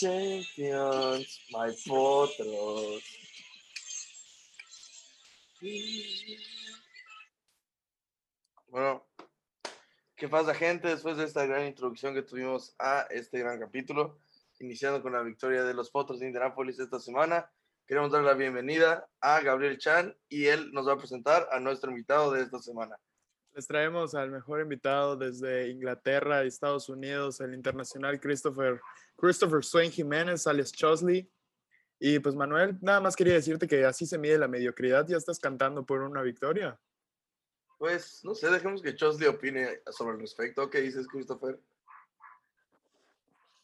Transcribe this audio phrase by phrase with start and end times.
[0.00, 3.02] champions, my potros.
[8.68, 9.06] Bueno,
[10.16, 10.88] ¿qué pasa gente?
[10.88, 14.18] Después de esta gran introducción que tuvimos a este gran capítulo,
[14.60, 17.50] iniciando con la victoria de los Potros de Indianapolis esta semana,
[17.86, 21.90] queremos dar la bienvenida a Gabriel Chan y él nos va a presentar a nuestro
[21.90, 22.98] invitado de esta semana.
[23.56, 28.82] Les traemos al mejor invitado desde Inglaterra y Estados Unidos, el internacional Christopher,
[29.16, 31.26] Christopher Swain Jiménez, alias Chosley.
[31.98, 35.38] Y pues Manuel, nada más quería decirte que así se mide la mediocridad, ya estás
[35.38, 36.78] cantando por una victoria.
[37.78, 40.68] Pues no sé, dejemos que Chosley opine sobre el respecto.
[40.68, 41.58] ¿Qué dices, Christopher?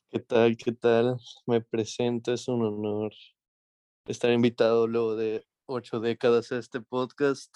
[0.09, 0.57] ¿Qué tal?
[0.57, 1.19] ¿Qué tal?
[1.45, 3.13] Me presento, es un honor
[4.07, 7.55] estar invitado luego de ocho décadas a este podcast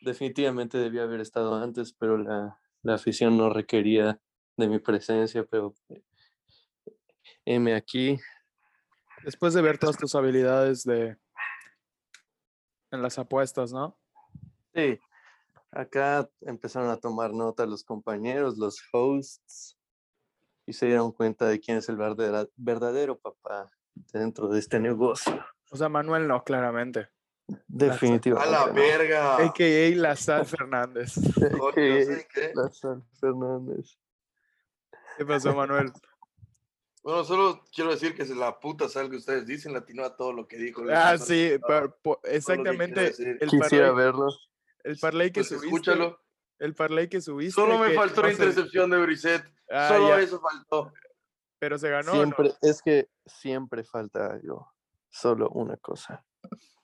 [0.00, 4.20] definitivamente debía haber estado antes, pero la, la afición no requería
[4.56, 5.74] de mi presencia, pero
[7.44, 8.18] M aquí.
[9.24, 11.16] Después de ver todas tus habilidades de
[12.90, 13.98] en las apuestas, ¿no?
[14.74, 14.98] Sí.
[15.70, 19.78] Acá empezaron a tomar nota los compañeros, los hosts,
[20.66, 23.70] y se dieron cuenta de quién es el verdadero papá
[24.12, 25.44] dentro de este negocio.
[25.70, 27.08] O sea, Manuel no, claramente.
[27.66, 28.54] Definitivamente.
[28.54, 29.36] A la verga.
[29.36, 31.14] AKA La Sal Fernández.
[31.74, 32.52] ¿qué?
[32.54, 33.98] La Sal Fernández.
[35.16, 35.92] ¿Qué pasó, Manuel?
[37.02, 40.32] Bueno, solo quiero decir que es la puta sal que ustedes dicen latinó a todo
[40.32, 40.82] lo que dijo.
[40.92, 41.52] Ah, sí,
[42.24, 43.14] exactamente.
[43.18, 44.28] El Quisiera verlo.
[44.84, 45.66] El parlay que pues subiste.
[45.66, 46.20] Escúchalo.
[46.58, 47.52] El parlay que subiste.
[47.52, 49.44] Solo me que faltó la intercepción de Brissett.
[49.70, 50.20] Ah, Solo ya.
[50.20, 50.92] eso faltó.
[51.58, 52.12] Pero se ganó.
[52.12, 54.72] Siempre, es que siempre falta algo.
[55.08, 56.24] Solo una cosa.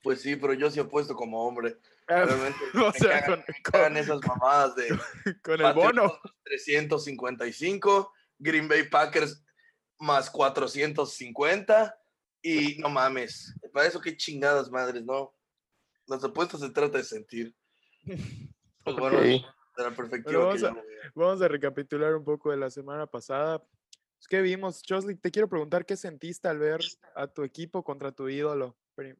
[0.06, 1.78] Pues sí, pero yo sí apuesto como hombre.
[2.06, 4.86] Ah, Realmente o me, sea, cagan, con, me cagan esas mamadas de
[5.42, 6.02] con- el bono.
[6.04, 9.42] Patriotas 355, Green Bay Packers
[9.98, 11.98] más 450
[12.40, 13.52] y no mames.
[13.72, 15.34] Para eso qué chingadas madres, ¿no?
[16.06, 17.52] Las apuestas se trata de sentir.
[18.84, 19.42] Pues bueno, de
[19.78, 20.82] la perspectiva vamos que a- yo.
[21.16, 23.60] Vamos a recapitular un poco de la semana pasada.
[24.20, 26.78] Es que vimos, Chosley, te quiero preguntar qué sentiste al ver
[27.16, 28.76] a tu equipo contra tu ídolo,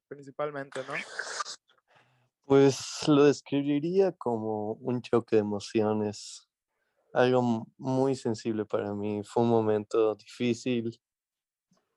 [0.08, 0.94] principalmente, ¿no?
[2.44, 6.48] Pues lo describiría como un choque de emociones.
[7.12, 9.22] Algo muy sensible para mí.
[9.24, 11.00] Fue un momento difícil.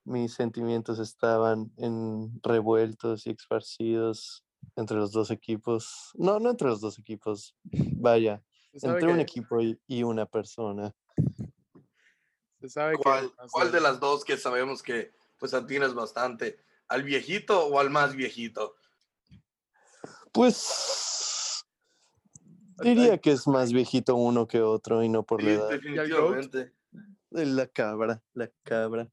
[0.04, 4.44] Mis sentimientos estaban en revueltos y esparcidos
[4.76, 6.10] entre los dos equipos.
[6.14, 7.54] No, no entre los dos equipos.
[7.62, 8.42] Vaya,
[8.72, 10.94] entre un equipo y, y una persona.
[12.60, 15.94] se sabe que ¿Cuál, no sé, cuál de las dos que sabemos que pues atinas
[15.94, 16.58] bastante?
[16.90, 18.74] ¿Al viejito o al más viejito?
[20.32, 21.64] Pues
[22.82, 25.68] diría que es más viejito uno que otro y no por la Sí, edad.
[25.70, 26.74] definitivamente.
[27.30, 29.08] De La cabra, la cabra.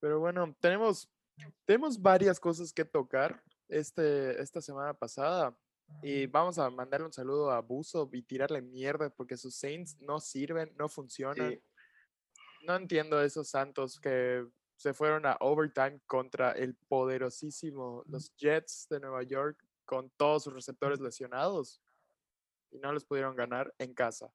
[0.00, 1.06] Pero bueno, tenemos,
[1.66, 5.54] tenemos varias cosas que tocar este, esta semana pasada.
[6.02, 10.18] Y vamos a mandarle un saludo a Buzo y tirarle mierda porque sus Saints no
[10.18, 11.50] sirven, no funcionan.
[11.52, 11.62] Sí.
[12.66, 14.46] No entiendo esos Santos que
[14.76, 20.52] se fueron a overtime contra el poderosísimo, los Jets de Nueva York, con todos sus
[20.52, 21.80] receptores lesionados.
[22.70, 24.30] Y no les pudieron ganar en casa.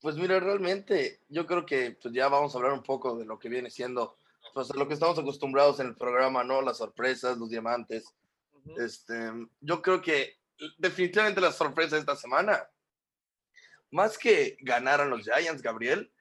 [0.00, 3.38] Pues mira, realmente yo creo que pues ya vamos a hablar un poco de lo
[3.38, 4.18] que viene siendo,
[4.52, 6.60] pues a lo que estamos acostumbrados en el programa, ¿no?
[6.60, 8.04] Las sorpresas, los diamantes.
[8.76, 10.38] Este, yo creo que
[10.76, 12.68] definitivamente la sorpresa de esta semana,
[13.90, 16.12] más que ganaran los Giants, Gabriel,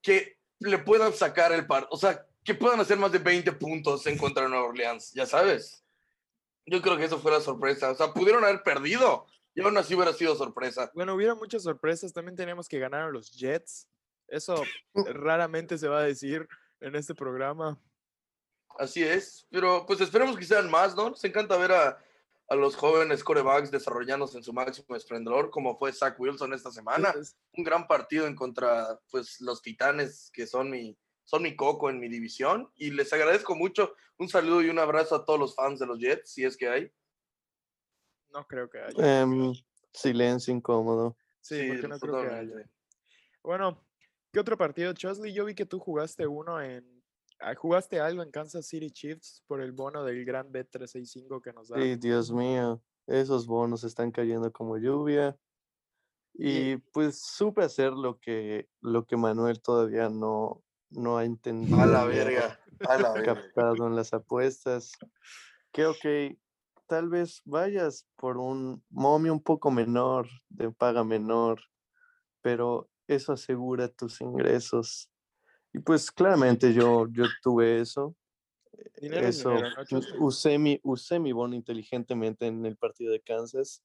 [0.00, 4.04] que le puedan sacar el par, o sea, que puedan hacer más de 20 puntos
[4.08, 5.84] en contra de Nueva Orleans, ya sabes.
[6.66, 7.92] Yo creo que eso fue la sorpresa.
[7.92, 9.24] O sea, pudieron haber perdido
[9.54, 10.90] y aún así hubiera sido sorpresa.
[10.92, 12.12] Bueno, hubiera muchas sorpresas.
[12.12, 13.86] También teníamos que ganar a los Jets.
[14.26, 14.64] Eso
[15.14, 16.48] raramente se va a decir
[16.80, 17.80] en este programa.
[18.76, 21.10] Así es, pero pues esperemos que sean más, ¿no?
[21.10, 22.04] Nos encanta ver a,
[22.48, 27.14] a los jóvenes corebacks desarrollándose en su máximo esplendor, como fue Zach Wilson esta semana.
[27.52, 30.96] Un gran partido en contra, pues, los titanes que son mi,
[31.30, 32.68] son mi coco en mi división.
[32.76, 33.94] Y les agradezco mucho.
[34.18, 36.68] Un saludo y un abrazo a todos los fans de los Jets, si es que
[36.68, 36.92] hay.
[38.32, 39.22] No creo que haya.
[39.22, 39.52] Em,
[39.92, 41.16] silencio incómodo.
[41.40, 42.70] Sí, porque no creo que haya.
[43.44, 43.80] Bueno,
[44.32, 44.92] ¿qué otro partido?
[44.92, 47.00] Chosley, yo vi que tú jugaste uno en.
[47.38, 51.68] ah, ¿Jugaste algo en Kansas City Chiefs por el bono del gran B365 que nos
[51.68, 51.80] da?
[51.80, 55.38] Sí, Dios mío, esos bonos están cayendo como lluvia.
[56.34, 61.80] Y pues supe hacer lo que, lo que Manuel todavía no, no ha entendido.
[61.80, 62.58] A la verga,
[62.88, 63.34] a la verga.
[63.34, 64.92] captado en las apuestas.
[65.72, 66.36] Que ok,
[66.86, 71.62] tal vez vayas por un momio un poco menor, de paga menor,
[72.42, 75.10] pero eso asegura tus ingresos
[75.72, 78.16] Y pues claramente yo, yo tuve eso.
[79.00, 79.54] Dinero Eso,
[80.18, 83.82] usé mi, usé mi bono inteligentemente en el partido de Kansas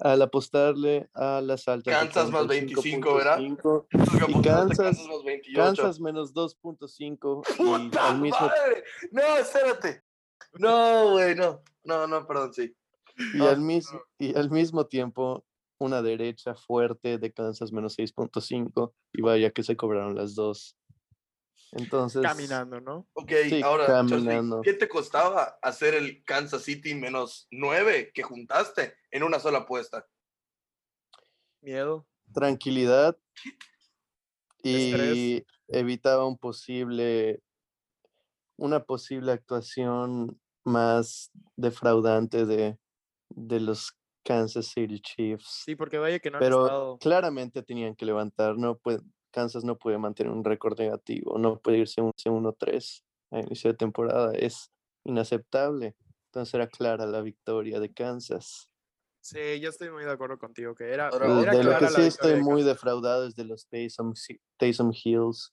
[0.00, 1.94] al apostarle a las altas.
[1.98, 3.36] Kansas más 25, ¿verdad?
[3.36, 5.60] 45, Creo que apostaste Kansas- Kansas más 28.
[5.62, 8.84] Kansas menos 2.5 y ¡Puta al mismo, madre!
[9.12, 10.02] No, espérate.
[10.54, 11.62] No, güey, no.
[11.84, 12.74] No, no, perdón, sí.
[13.34, 15.44] y, al mismo, y al mismo tiempo
[15.78, 20.76] una derecha fuerte de Kansas menos 6.5 y vaya que se cobraron las dos.
[21.72, 23.06] Entonces, Caminando, ¿no?
[23.12, 24.60] Ok, Sí, ahora, caminando.
[24.62, 30.06] ¿qué te costaba hacer el Kansas City menos 9 que juntaste en una sola apuesta?
[31.60, 32.06] Miedo.
[32.32, 33.16] tranquilidad
[34.62, 35.16] Estrés.
[35.16, 37.42] y evitaba un posible
[38.56, 42.78] una posible actuación más defraudante de,
[43.30, 45.62] de los Kansas City Chiefs.
[45.64, 46.98] Sí, porque vaya que no han Pero estado.
[46.98, 49.00] claramente tenían que levantar, no puede,
[49.30, 53.76] Kansas no puede mantener un récord negativo, no puede irse un 1-3 a inicio de
[53.76, 54.70] temporada, es
[55.04, 55.96] inaceptable.
[56.26, 58.70] Entonces era clara la victoria de Kansas.
[59.22, 61.90] Sí, yo estoy muy de acuerdo contigo, que era, era de lo clara que la
[61.90, 62.66] sí estoy de muy Kansas.
[62.66, 64.14] defraudado es de los Taysom,
[64.56, 65.52] Taysom Hills.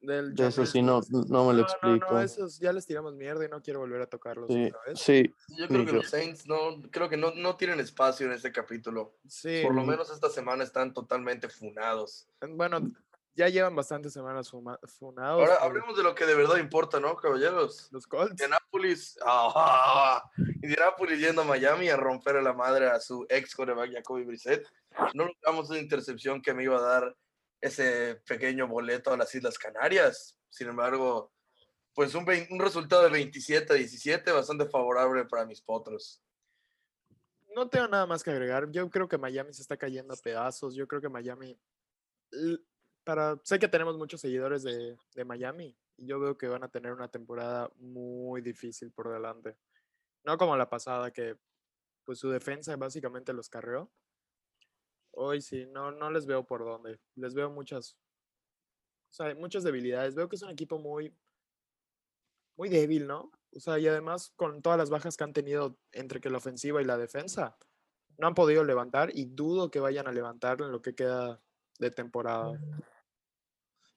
[0.00, 2.06] Del De eso sí no, no me lo No, explico.
[2.06, 4.80] No, no, esos ya les tiramos mierda y no quiero volver a tocarlos Sí, otra
[4.86, 5.00] vez.
[5.00, 5.96] sí, Yo creo que yo.
[5.98, 9.16] los Saints no, creo que no, no tienen espacio en este capítulo.
[9.26, 12.28] Sí, Por lo menos esta semana están totalmente funados.
[12.46, 12.90] bueno,
[13.36, 15.40] ya llevan bastantes semanas fuma- funados.
[15.42, 17.88] Ahora por hablemos de lo que de verdad importa, ¿no, caballeros?
[17.92, 18.30] Los Colts.
[18.30, 20.22] Indianapolis, ah,
[20.62, 24.66] Indianapolis yendo a Miami a romper a la madre a su ex coreback Jacoby Brissett.
[25.14, 27.16] No logramos una intercepción que me iba a dar
[27.60, 30.38] ese pequeño boleto a las Islas Canarias.
[30.48, 31.32] Sin embargo,
[31.94, 36.22] pues un, un resultado de 27 a 17 bastante favorable para mis potros.
[37.54, 38.70] No tengo nada más que agregar.
[38.70, 40.74] Yo creo que Miami se está cayendo a pedazos.
[40.74, 41.58] Yo creo que Miami.
[43.06, 46.68] Para, sé que tenemos muchos seguidores de, de Miami y yo veo que van a
[46.68, 49.56] tener una temporada muy difícil por delante.
[50.24, 51.38] No como la pasada, que
[52.04, 53.92] pues su defensa básicamente los carreó.
[55.12, 56.98] Hoy sí, no, no les veo por dónde.
[57.14, 57.96] Les veo muchas,
[59.12, 60.16] o sea, muchas debilidades.
[60.16, 61.16] Veo que es un equipo muy,
[62.56, 63.30] muy débil, ¿no?
[63.54, 66.82] O sea, y además con todas las bajas que han tenido entre que la ofensiva
[66.82, 67.56] y la defensa,
[68.18, 71.40] no han podido levantar y dudo que vayan a levantar en lo que queda
[71.78, 72.58] de temporada.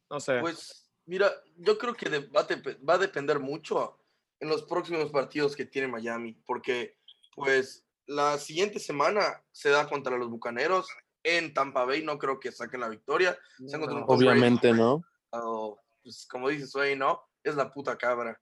[0.09, 0.39] No sé.
[0.39, 2.47] Pues mira, yo creo que va,
[2.88, 4.00] va a depender mucho
[4.39, 6.97] en los próximos partidos que tiene Miami, porque
[7.35, 10.88] pues la siguiente semana se da contra los Bucaneros
[11.23, 13.38] en Tampa Bay, no creo que saquen la victoria.
[13.67, 14.06] se no.
[14.06, 15.03] obviamente no.
[15.31, 17.21] o, pues, como dices hoy, ¿no?
[17.44, 18.39] Es la puta cabra.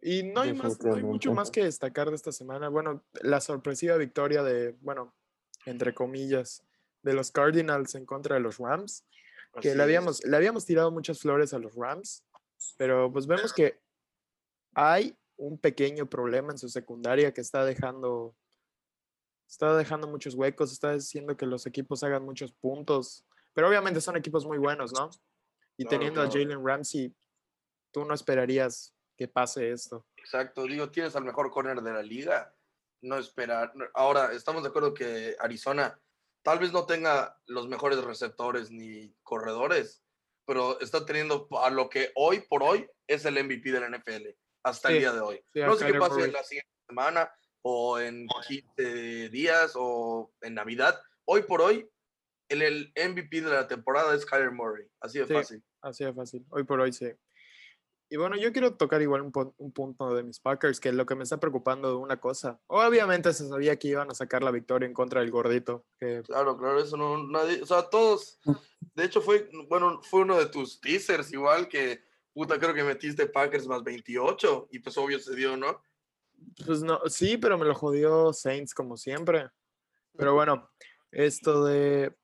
[0.00, 2.68] Y no hay, más, no hay mucho más que destacar de esta semana.
[2.68, 5.14] Bueno, la sorpresiva victoria de, bueno,
[5.64, 6.62] entre comillas,
[7.02, 9.04] de los Cardinals en contra de los Rams,
[9.60, 9.80] que Así le es.
[9.80, 12.24] habíamos, le habíamos tirado muchas flores a los Rams,
[12.76, 13.80] pero pues vemos que
[14.74, 18.36] hay un pequeño problema en su secundaria que está dejando,
[19.48, 24.16] está dejando muchos huecos, está haciendo que los equipos hagan muchos puntos, pero obviamente son
[24.16, 25.10] equipos muy buenos, ¿no?
[25.76, 26.30] Y Claro, teniendo a.
[26.30, 27.14] Jalen Ramsey,
[27.92, 30.06] tú no esperarías que pase esto.
[30.16, 32.54] Exacto, digo, tienes al mejor corner de la liga.
[33.02, 33.72] No esperar.
[33.92, 36.00] Ahora, estamos de acuerdo que Arizona
[36.44, 40.04] tal vez no tenga los mejores receptores ni corredores,
[40.46, 44.28] pero está teniendo a lo que hoy por hoy es el MVP de la NFL
[44.62, 45.44] hasta el día de hoy.
[45.52, 47.32] sí, no sé qué pase en la siguiente semana
[47.62, 51.00] o en 15 días o en Navidad.
[51.24, 51.88] Hoy por hoy,
[52.50, 54.86] el, el MVP de la temporada es Kyler Murray.
[55.00, 55.32] Así de Sí.
[55.32, 55.64] fácil.
[55.80, 56.46] Así de fácil.
[56.50, 57.10] Hoy por hoy sí.
[58.14, 61.04] Y bueno, yo quiero tocar igual un, pun- un punto de mis Packers, que lo
[61.04, 62.60] que me está preocupando de una cosa.
[62.68, 65.84] Obviamente se sabía que iban a sacar la victoria en contra del gordito.
[65.98, 68.38] Que Claro, claro, eso no, nadie, o sea, todos,
[68.94, 73.26] de hecho fue, bueno, fue uno de tus teasers igual que, puta, creo que metiste
[73.26, 75.82] Packers más 28 y pues obvio se dio, ¿no?
[76.64, 79.50] pues no, sí, pero me lo jodió Saints como siempre.
[80.16, 80.70] Pero bueno,
[81.10, 82.14] esto de.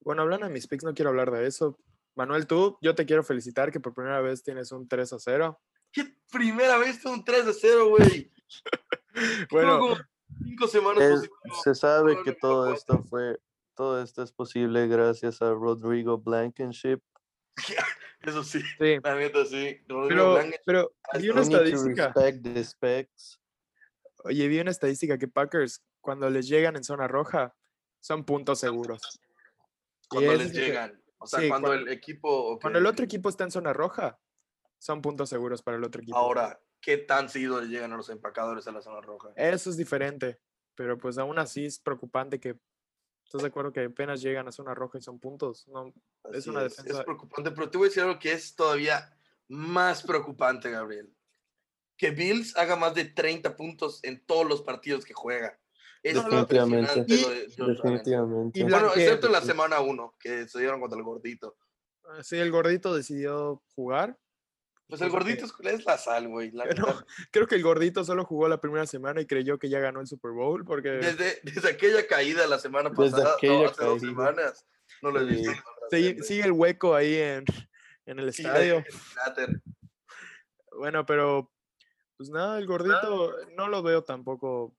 [0.00, 1.78] Bueno, hablando de mis picks, no quiero hablar de eso.
[2.16, 5.60] Manuel, tú, yo te quiero felicitar que por primera vez tienes un 3 a 0.
[5.92, 8.32] ¿Qué primera vez fue un 3 de 0, güey?
[9.50, 9.96] Bueno, Como
[10.44, 11.30] cinco semanas Es-
[11.64, 13.40] se sabe no que todo esto fue,
[13.74, 17.00] todo esto es posible gracias a Rodrigo Blankenship.
[18.20, 18.98] Eso sí, sí.
[19.02, 19.78] la neta sí.
[19.88, 22.12] Rodrigo Pero, Blankenship, pero vi una estadística.
[24.24, 27.54] Oye, vi una estadística que Packers, cuando les llegan en zona roja,
[28.00, 29.20] son puntos seguros.
[30.08, 31.00] Cuando les llegan.
[31.26, 32.58] O sea, sí, cuando, cuando- el equipo...
[32.60, 34.18] Cuando el otro equipo está en zona roja,
[34.78, 36.16] son puntos seguros para el otro equipo.
[36.16, 39.30] Ahora, ¿qué tan seguido le llegan a los empacadores a la zona roja?
[39.36, 40.40] Eso es diferente,
[40.74, 42.58] pero pues aún así es preocupante que
[43.26, 45.66] ¿Estás de acuerdo que apenas llegan a zona roja y son puntos?
[45.66, 45.92] No,
[46.32, 47.00] es una es, defensa.
[47.00, 49.12] es preocupante, pero te voy a decir algo que es todavía
[49.48, 51.12] más preocupante, Gabriel.
[51.96, 55.58] Que Bills haga más de 30 puntos en todos los partidos que juega.
[56.08, 57.04] Es Definitivamente.
[57.58, 57.66] lo.
[57.66, 58.60] Definitivamente.
[58.60, 61.56] Y Bueno, excepto en la semana 1, que se dieron contra el gordito.
[62.04, 64.16] Ah, Sí, el gordito decidió jugar.
[64.88, 66.52] Pues el gordito es, es la sal, güey.
[66.78, 66.86] No,
[67.32, 70.06] creo que el gordito solo jugó la primera semana y creyó que ya ganó el
[70.06, 74.00] Super Bowl porque Desde, desde aquella caída la semana Desde pasada, no, aquella hace dos
[74.00, 74.12] caída.
[74.12, 74.66] semanas,
[75.02, 75.36] no lo he Sí.
[75.40, 75.52] visto.
[75.90, 77.44] sigue, sigue el hueco ahí en,
[78.06, 78.84] en el Sigue estadio.
[79.36, 79.62] el.
[80.78, 81.50] Bueno, pero
[82.16, 84.76] pues nada, el gordito no lo veo tampoco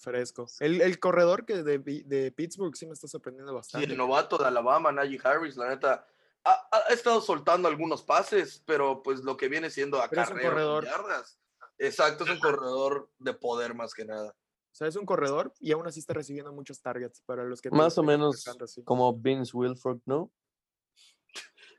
[0.00, 0.46] fresco.
[0.60, 3.86] El, el corredor que de, Pi- de Pittsburgh sí me está sorprendiendo Sí, bastante.
[3.86, 6.06] el novato de Alabama, Najee Harris, la neta,
[6.44, 10.82] ha, estado soltando algunos pases, pero pues lo que viene siendo Pero es un acarreo
[10.82, 11.38] yardas.
[11.78, 14.30] Exacto, es un corredor de poder más que nada.
[14.72, 17.70] O sea, es un corredor y aún así está recibiendo muchos targets para los que
[17.70, 18.44] Más o menos
[18.84, 20.30] como Vince Wilfork, ¿no?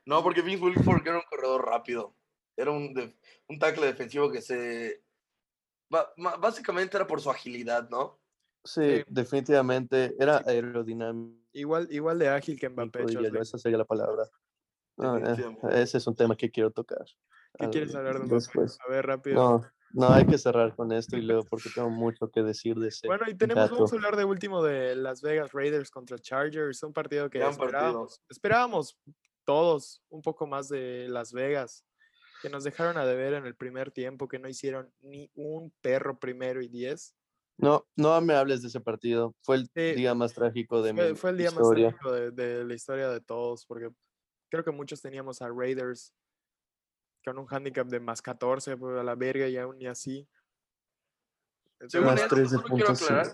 [0.04, 2.14] No, porque Vince Wilfork era un corredor rápido.
[2.56, 3.16] Era un, de-
[3.48, 5.02] un tackle defensivo que se...
[6.40, 8.20] Básicamente era por su agilidad, ¿no?
[8.64, 9.04] Sí, Sí.
[9.08, 13.04] definitivamente era aerodinámico, Igual, igual de ágil que Mbappé.
[13.40, 14.24] esa sería la palabra.
[14.96, 17.04] No, eh, ese es un tema que quiero tocar.
[17.58, 18.78] ¿Qué al- quieres hablar de después.
[18.86, 19.36] A ver, rápido.
[19.36, 22.88] No, no, hay que cerrar con esto y luego porque tengo mucho que decir de
[22.88, 23.74] ese Bueno, y tenemos, dato.
[23.74, 27.60] vamos a hablar de último de Las Vegas Raiders contra Chargers, un partido que partido.
[27.66, 28.98] esperábamos, esperábamos
[29.44, 31.84] todos un poco más de Las Vegas,
[32.42, 36.18] que nos dejaron a deber en el primer tiempo, que no hicieron ni un perro
[36.18, 37.14] primero y diez.
[37.56, 39.34] No, no me hables de ese partido.
[39.42, 41.90] Fue el Sí, día más trágico de Fue, mi fue el día historia.
[41.90, 43.90] más trágico de, de la historia de todos, porque
[44.50, 46.12] creo que muchos teníamos a Raiders
[47.24, 50.28] con un handicap de más 14, pues a la verga y aún y así.
[51.86, 52.94] Según Más esto, solo quiero 13.5.
[52.94, 53.26] aclarar,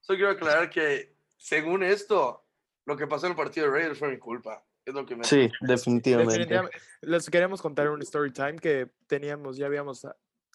[0.00, 2.46] solo quiero aclarar que, según esto,
[2.86, 4.64] lo que pasó en el partido de Raiders fue mi culpa.
[4.84, 5.24] Es lo que me...
[5.24, 6.32] Sí, definitivamente.
[6.32, 6.78] Definitivamente.
[7.02, 10.06] Les queremos contar un story time que teníamos, ya habíamos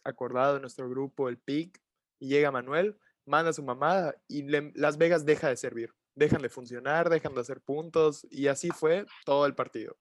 [0.04, 1.82] acordado en nuestro grupo el pick
[2.20, 6.42] y llega Manuel, manda a su mamá y le- Las Vegas deja de servir, dejan
[6.42, 9.98] de funcionar, dejan de hacer puntos y así fue todo el partido.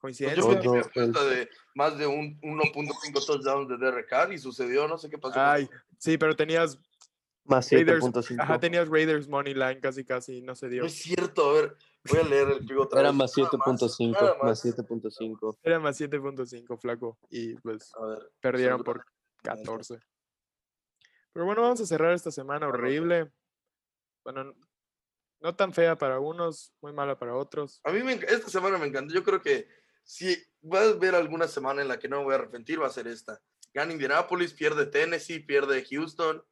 [0.00, 0.42] Pues Coincidencia.
[0.42, 4.88] yo mi Todo apuesta de más de un 1.5 touchdowns de Derek Carr y sucedió,
[4.88, 5.40] no sé qué pasó.
[5.40, 6.76] Ay, sí, pero tenías
[7.44, 8.40] Más Raiders, 7.5.
[8.40, 10.82] ajá, tenías Raiders money line casi casi, no se dio.
[10.82, 11.76] No es cierto, a ver,
[12.08, 13.18] voy a leer el pick otra Era vez.
[13.18, 14.12] más Nada 7.5.
[14.12, 15.58] nada Más 7.5.
[15.62, 19.04] Era más 7.5 flaco y pues A ver, perdieron por
[19.42, 19.98] seguramente.
[19.98, 19.98] 14.
[21.32, 23.32] Pero bueno, vamos a cerrar esta semana horrible.
[24.24, 24.54] Bueno,
[25.40, 27.80] no tan fea para unos, muy mala para otros.
[27.84, 29.12] A mí me esta semana me encantó.
[29.12, 29.66] Yo creo que
[30.04, 32.86] si vas a ver alguna semana en la que no me voy a arrepentir, va
[32.86, 33.40] a ser esta.
[33.74, 36.44] Gana Indianapolis, pierde Tennessee, pierde Houston.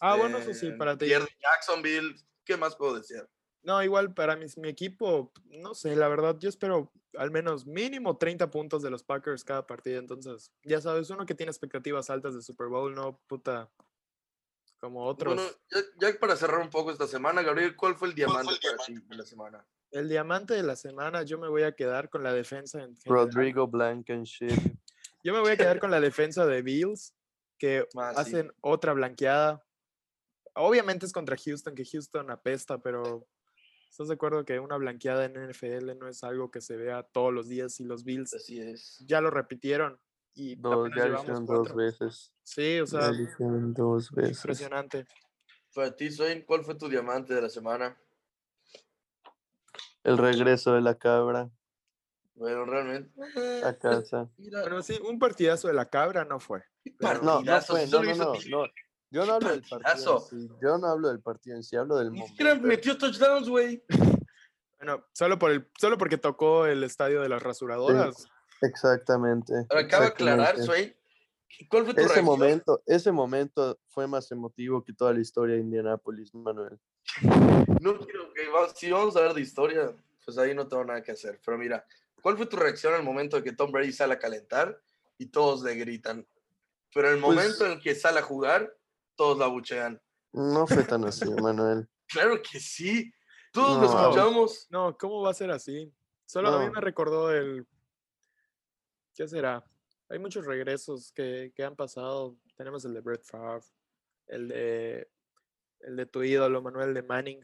[0.00, 1.06] Ah, bueno, eso sí, este, para ti.
[1.06, 2.14] Pierde Jacksonville.
[2.44, 3.26] ¿Qué más puedo decir?
[3.62, 8.16] No, igual para mis- mi equipo, no sé, la verdad, yo espero al menos mínimo
[8.16, 10.00] 30 puntos de los Packers cada partido.
[10.00, 13.70] Entonces, ya sabes, uno que tiene expectativas altas de Super Bowl, no puta
[14.80, 15.34] como otros.
[15.36, 18.84] Bueno, ya, ya para cerrar un poco esta semana, Gabriel, ¿cuál fue el diamante para
[18.84, 19.64] ti de la semana?
[19.92, 22.96] El diamante de la semana, yo me voy a quedar con la defensa en.
[23.04, 24.58] Rodrigo Blankenship.
[25.22, 27.14] Yo me voy a quedar con la defensa de Bills,
[27.62, 28.20] que Ah, sí.
[28.20, 29.64] hacen otra blanqueada.
[30.56, 33.28] Obviamente es contra Houston, que Houston apesta, pero
[33.88, 37.32] ¿estás de acuerdo que una blanqueada en NFL no es algo que se vea todos
[37.32, 38.98] los días y los Bills Así es.
[39.06, 40.00] ya lo repitieron
[40.34, 42.34] y Dos, ya lo llevamos hicieron dos veces.
[42.42, 44.38] Sí, o Ya sea, lo hicieron dos veces.
[44.38, 45.06] impresionante.
[45.72, 47.96] Para ti, Swain, ¿cuál fue tu diamante de la semana?
[50.02, 51.48] El regreso de la cabra
[52.34, 53.10] Bueno, realmente.
[53.36, 54.28] eh, a casa.
[54.38, 56.62] Bueno, sí, un partidazo de la cabra no fue.
[56.98, 58.64] pero- No, no partidazo, fue, no, no, no, no.
[59.10, 60.20] Yo no hablo del partido en partidazo.
[60.30, 60.48] sí.
[60.62, 62.56] Yo no hablo del partido en sí, hablo del momento.
[62.62, 63.82] metió touchdowns, güey.
[64.78, 68.26] Bueno, solo por el, solo porque tocó el estadio de las rasuradoras.
[68.62, 69.52] Exactamente.
[69.70, 70.58] Ahora, acaba de aclarar.
[70.58, 70.92] Swain.
[71.68, 72.24] ¿Cuál fue tu Ese reacción?
[72.24, 76.80] momento, ese momento fue más emotivo que toda la historia de Indianapolis, Manuel.
[77.80, 78.42] No quiero que
[78.74, 81.40] si vamos a hablar de historia, pues ahí no tengo nada que hacer.
[81.44, 81.86] Pero mira,
[82.22, 84.80] ¿cuál fue tu reacción al momento de que Tom Brady sale a calentar
[85.18, 86.26] y todos le gritan?
[86.94, 88.74] Pero el Pues momento en el que sale a jugar,
[89.14, 90.00] todos la buchean.
[90.32, 91.86] No fue tan así, Manuel.
[92.08, 93.12] Claro que sí.
[93.52, 94.00] Todos lo No.
[94.08, 94.66] escuchamos.
[94.70, 95.92] No, ¿cómo va a ser así?
[96.24, 97.66] Solo a mí me recordó el.
[99.14, 99.62] ¿Qué será?
[100.08, 102.36] Hay muchos regresos que, que han pasado.
[102.56, 103.64] Tenemos el de Brett Favre,
[104.28, 105.10] el de
[105.80, 107.40] el de tu ídolo, Manuel de Manning,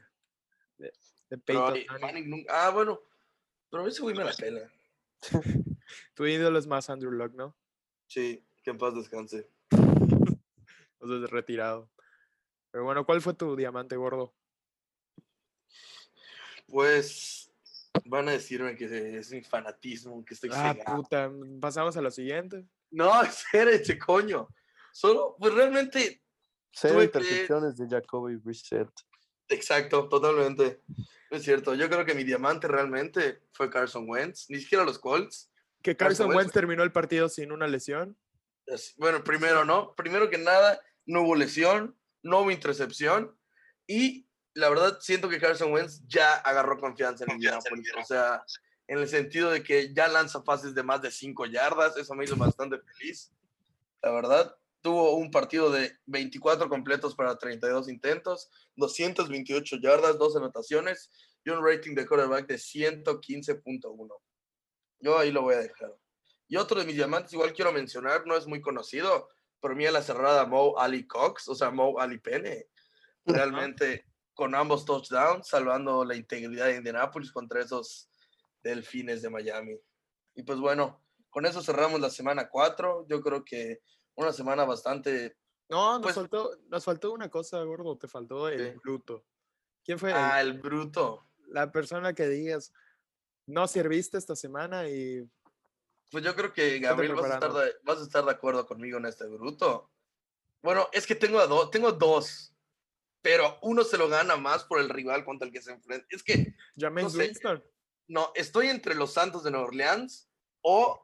[0.77, 2.01] de, Peyton ahí, Manning.
[2.01, 3.01] Manning nunca- Ah, bueno.
[3.69, 4.71] Pero ese güey me la pela.
[6.13, 7.55] Tu ídolo es más Andrew Luck, ¿no?
[8.07, 9.49] Sí, que en paz descanse.
[9.71, 11.89] O sea, es retirado.
[12.71, 14.35] Pero bueno, ¿cuál fue tu diamante gordo?
[16.67, 17.51] Pues
[18.05, 20.97] van a decirme que es mi fanatismo, que estoy Ah, cegado.
[21.01, 21.31] puta.
[21.59, 22.67] Pasamos a lo siguiente.
[22.91, 24.47] No, espérate, coño.
[24.91, 26.23] Solo, pues realmente,
[26.71, 28.89] Cero intercepciones de Jacoby Brissett.
[29.49, 30.81] Exacto, totalmente.
[31.29, 35.51] Es cierto, yo creo que mi diamante realmente fue Carson Wentz, ni siquiera los Colts.
[35.81, 36.37] Que Carson Carson Wentz.
[36.37, 38.17] Wentz terminó el partido sin una lesión.
[38.65, 39.93] Es- Bueno, primero, ¿no?
[39.95, 43.37] Primero que nada, no hubo lesión, no hubo intercepción
[43.87, 47.91] y la verdad siento que Carson Wentz ya agarró confianza en Indianapolis.
[48.01, 48.43] O sea,
[48.87, 52.25] en el sentido de que ya lanza pases de más de 5 yardas, eso me
[52.25, 53.31] hizo bastante feliz.
[54.01, 61.11] La verdad, tuvo un partido de 24 completos para 32 intentos, 228 yardas, 2 anotaciones
[61.43, 64.09] y un rating de quarterback de 115.1.
[64.99, 65.95] Yo ahí lo voy a dejar.
[66.47, 69.29] Y otro de mis diamantes, igual quiero mencionar, no es muy conocido,
[69.61, 72.67] pero mí a la cerrada Mo Ali Cox, o sea, Mo Ali Pene,
[73.25, 78.09] realmente con ambos touchdowns, salvando la integridad de Indianapolis contra esos
[78.63, 79.77] delfines de Miami.
[80.33, 83.05] Y pues bueno, con eso cerramos la semana 4.
[83.09, 83.81] Yo creo que
[84.19, 85.35] una semana bastante.
[85.69, 87.97] No, nos, Pues- faltó, nos faltó una cosa, gordo.
[87.97, 89.23] Te faltó el bruto.
[89.83, 91.25] ¿Quién fue Ah, el bruto.
[91.47, 92.73] la persona que digas,
[93.47, 95.27] no serviste esta semana y
[96.11, 98.97] Pues yo creo que Gabriel vas a, estar de, vas a estar de acuerdo conmigo
[98.97, 99.89] en este bruto.
[100.61, 102.53] Bueno, es que tengo, a do- tengo dos,
[103.21, 106.05] pero uno se lo gana más por el rival contra el que se enfrenta.
[106.09, 107.19] Es que James sé.
[107.19, 107.63] Winston.
[108.07, 110.27] no, estoy entre los Santos de Nueva Orleans
[110.61, 111.03] o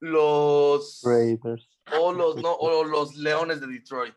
[0.00, 1.77] los Raiders.
[2.00, 4.14] O los no o los Leones de Detroit.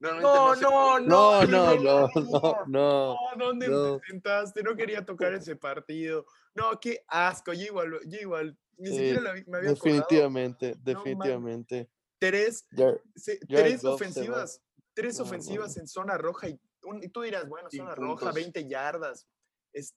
[0.00, 0.60] No, no, cuál.
[0.60, 2.66] No, no, no, no, no, no.
[2.66, 3.98] No, ¿dónde no.
[4.00, 4.62] te sentaste?
[4.62, 6.26] No quería tocar ese partido.
[6.54, 7.52] No, qué asco.
[7.52, 9.74] Yo igual, yo igual, ni Sí, siquiera la me había acordado.
[10.00, 11.88] Definitivamente, definitivamente.
[12.18, 12.66] Tres,
[13.14, 14.60] se- Jared tres se ofensivas,
[14.94, 18.34] tres No, ofensivas en zona roja y, un- y tú dirás, bueno, zona roja, puntos.
[18.34, 19.28] 20 yardas.
[19.72, 19.94] Es,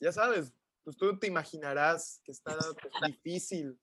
[0.00, 0.52] ya sabes,
[0.88, 3.78] pues tú te imaginarás que está pues, difícil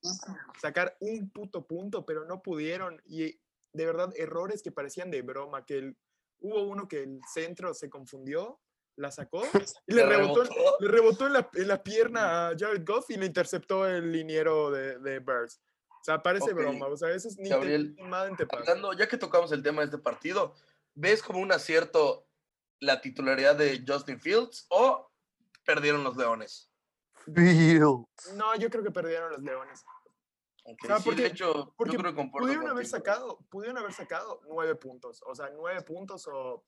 [0.60, 3.00] sacar un puto punto, pero no pudieron.
[3.04, 3.38] Y
[3.72, 5.96] de verdad, errores que parecían de broma, que el-
[6.40, 8.60] hubo uno que el centro se confundió,
[8.96, 9.44] la sacó
[9.86, 10.42] y le rebotó,
[10.80, 14.72] le rebotó en la, en la pierna a Jared Goff y le interceptó el liniero
[14.72, 15.60] de, de Bears.
[15.88, 16.88] O sea, parece Ok, broma.
[16.88, 18.48] O sea, eso es ni, te, Gabriel, ni madre te.
[18.50, 20.56] Hablando, ya que tocamos el tema de este partido,
[20.96, 22.26] ¿ves como un acierto
[22.80, 25.08] la titularidad de Justin Fields o
[25.64, 26.68] perdieron los Leones?
[28.34, 29.84] No, yo creo que perdieron los Leones.
[30.64, 33.78] Ok, O sea, sí, porque- de hecho, porque yo creo que Pudieron haber sacado, pudieron
[33.78, 35.22] haber sacado nueve puntos.
[35.26, 36.64] O sea, nueve puntos o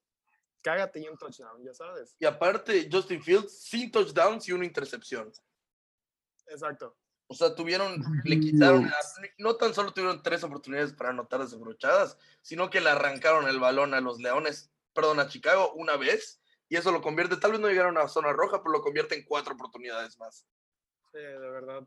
[0.62, 2.14] cágate y un touchdown, ya sabes.
[2.18, 5.32] Y aparte, Justin Fields sin touchdowns y una intercepción.
[6.46, 6.96] Exacto.
[7.30, 8.96] O sea, tuvieron, le quitaron, la-
[9.38, 13.92] no tan solo tuvieron tres oportunidades para anotar desabrochadas, sino que le arrancaron el balón
[13.94, 17.68] a los Leones, perdón, a Chicago una vez, y eso lo convierte, tal vez no
[17.68, 20.46] llegaron a zona roja, pero lo convierte en cuatro oportunidades más.
[21.12, 21.86] Sí, de verdad.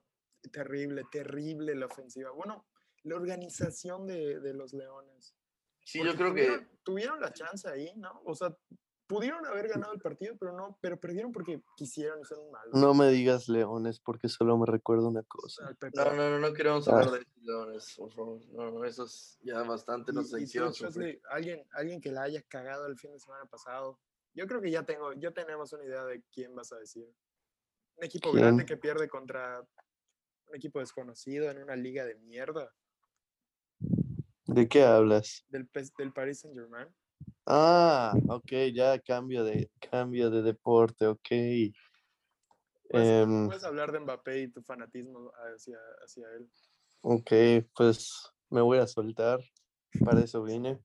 [0.51, 2.31] Terrible, terrible la ofensiva.
[2.31, 2.65] Bueno,
[3.03, 5.35] la organización de, de los Leones.
[5.83, 8.21] Sí, Porque yo creo que tuvieron, la chance ahí, ¿no?
[8.25, 8.55] O sea,
[9.07, 12.73] pudieron haber ganado el partido, pero no, pero perdieron porque quisieron y son malos.
[12.73, 15.75] No me digas leones porque solo me recuerda una cosa.
[15.93, 16.93] No, no, no, no queremos Ah.
[16.93, 18.39] hablar de leones, por favor.
[18.51, 20.71] No, no, eso es ya bastante, nos tú, hicieron
[21.29, 23.99] alguien, alguien que la haya cagado el fin de semana pasado.
[24.33, 27.05] Yo creo que ya tengo, ya tenemos una idea de quién vas a decir.
[27.97, 28.43] Un equipo ¿Quién?
[28.43, 29.59] grande que pierde contra
[30.47, 32.73] un equipo desconocido en una liga de mierda
[34.45, 35.45] ¿De qué hablas?
[35.49, 36.87] del, del Paris Saint Germain.
[37.45, 41.27] Ah, ok, ya cambio de cambio de deporte, ok.
[42.89, 46.49] Puedes, Em, puedes hablar de Mbappé y tu fanatismo hacia, hacia él.
[47.01, 47.31] ok,
[47.75, 49.39] pues me voy a soltar.
[50.03, 50.79] Para eso vine.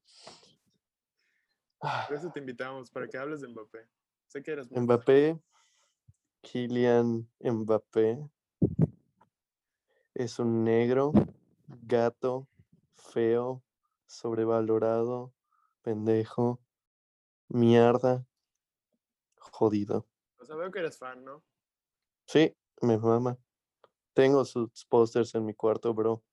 [1.80, 3.88] Ah, Por eso te invitamos, para que hables de Mbappé.
[4.26, 4.84] Sé que eres muy fan.
[4.84, 5.40] Mbappé,
[6.42, 8.28] Kylian Mbappé,
[10.14, 11.12] es un negro,
[11.66, 12.48] gato,
[12.96, 13.62] feo,
[14.06, 15.34] sobrevalorado,
[15.82, 16.60] pendejo,
[17.48, 18.26] mierda,
[19.36, 20.06] jodido.
[20.38, 21.44] O sea, veo que eres fan, ¿no?
[22.26, 23.38] Sí, me mama.
[24.14, 26.24] Tengo sus pósters en mi cuarto, bro.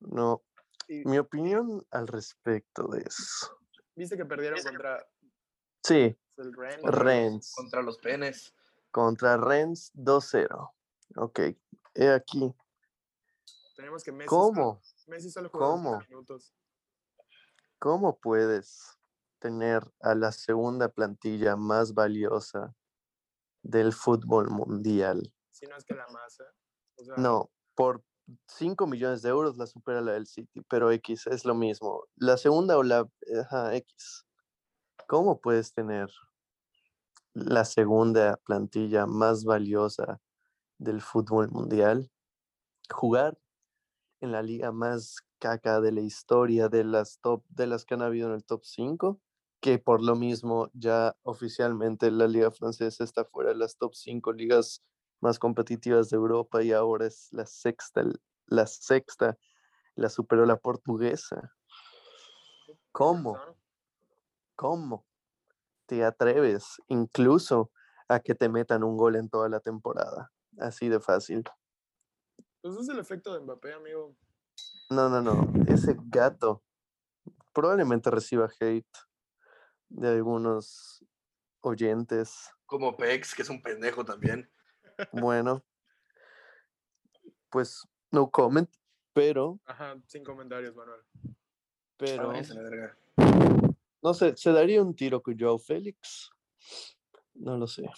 [0.00, 0.42] No,
[0.88, 3.59] Y mi opinión al respecto de eso.
[4.00, 5.06] Viste que perdieron contra
[5.84, 6.80] Sí, el Rennes.
[6.80, 7.52] Contra los- Rennes.
[7.54, 8.54] Contra los penes.
[8.90, 10.74] Contra Rennes 2-0.
[11.16, 11.40] Ok,
[11.94, 12.54] he aquí.
[13.76, 14.82] Tenemos que Messi solo- ¿Cómo?
[15.06, 16.00] Messi solo jugó 20 ¿Cómo?
[16.08, 16.54] minutos.
[17.78, 18.98] ¿Cómo puedes
[19.38, 22.74] tener a la segunda plantilla más valiosa
[23.62, 25.32] del fútbol mundial?
[25.50, 26.44] Si no es que la masa.
[26.96, 28.02] O sea, No, por
[28.46, 32.04] 5 millones de euros la supera la del City, pero X es lo mismo.
[32.16, 33.08] La segunda o la
[33.40, 34.26] ajá, X.
[35.06, 36.08] ¿Cómo puedes tener
[37.34, 40.20] la segunda plantilla más valiosa
[40.78, 42.10] del fútbol mundial?
[42.90, 43.38] Jugar
[44.20, 48.02] en la liga más caca de la historia de las top de las que han
[48.02, 49.20] habido en el top 5,
[49.60, 54.32] que por lo mismo ya oficialmente la liga francesa está fuera de las top 5
[54.32, 54.82] ligas
[55.20, 58.02] más competitivas de Europa y ahora es la sexta,
[58.46, 59.38] la sexta,
[59.94, 61.54] la superó la portuguesa.
[62.92, 63.38] ¿Cómo?
[64.56, 65.06] ¿Cómo
[65.86, 67.70] te atreves incluso
[68.08, 70.32] a que te metan un gol en toda la temporada?
[70.58, 71.44] Así de fácil.
[72.60, 74.16] Pues es el efecto de Mbappé, amigo.
[74.90, 75.52] No, no, no.
[75.66, 76.62] Ese gato
[77.52, 78.98] probablemente reciba hate
[79.88, 81.04] de algunos
[81.60, 82.50] oyentes.
[82.66, 84.50] Como Pex, que es un pendejo también.
[85.12, 85.64] Bueno,
[87.50, 88.68] pues no comment,
[89.12, 91.00] pero, Ajá, sin comentarios, Manuel.
[91.96, 92.32] pero,
[94.02, 96.30] no sé, ¿se daría un tiro con Joao Félix?
[97.34, 97.88] No lo sé.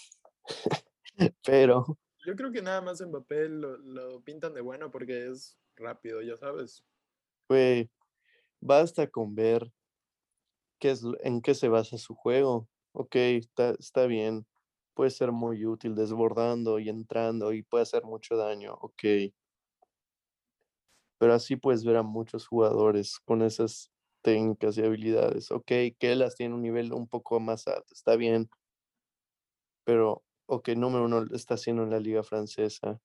[1.44, 6.22] Pero, Yo creo que nada más Mbappé lo, lo pintan de bueno porque es rápido,
[6.22, 6.84] ya sabes.
[7.48, 7.90] güey,
[8.60, 9.72] basta con ver
[10.78, 12.68] qué es, lo- en qué se basa su juego.
[12.92, 14.46] Ok, está, está bien.
[14.94, 18.74] Puede ser muy útil desbordando y entrando y puede hacer mucho daño.
[18.80, 19.02] Ok.
[21.18, 25.50] Pero así puedes ver a muchos jugadores con esas técnicas y habilidades.
[25.50, 27.92] Ok, que las tiene un nivel un poco más alto.
[27.92, 28.48] Está bien.
[29.84, 33.00] Pero, ok, número uno está haciendo en la liga francesa.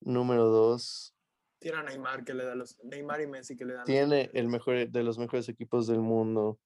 [0.00, 1.14] Número dos,
[1.60, 2.76] Tiene a Neymar que le da los.
[2.82, 6.00] Neymar y Messi que le dan los tiene el mejor de los mejores equipos del
[6.00, 6.58] mundo.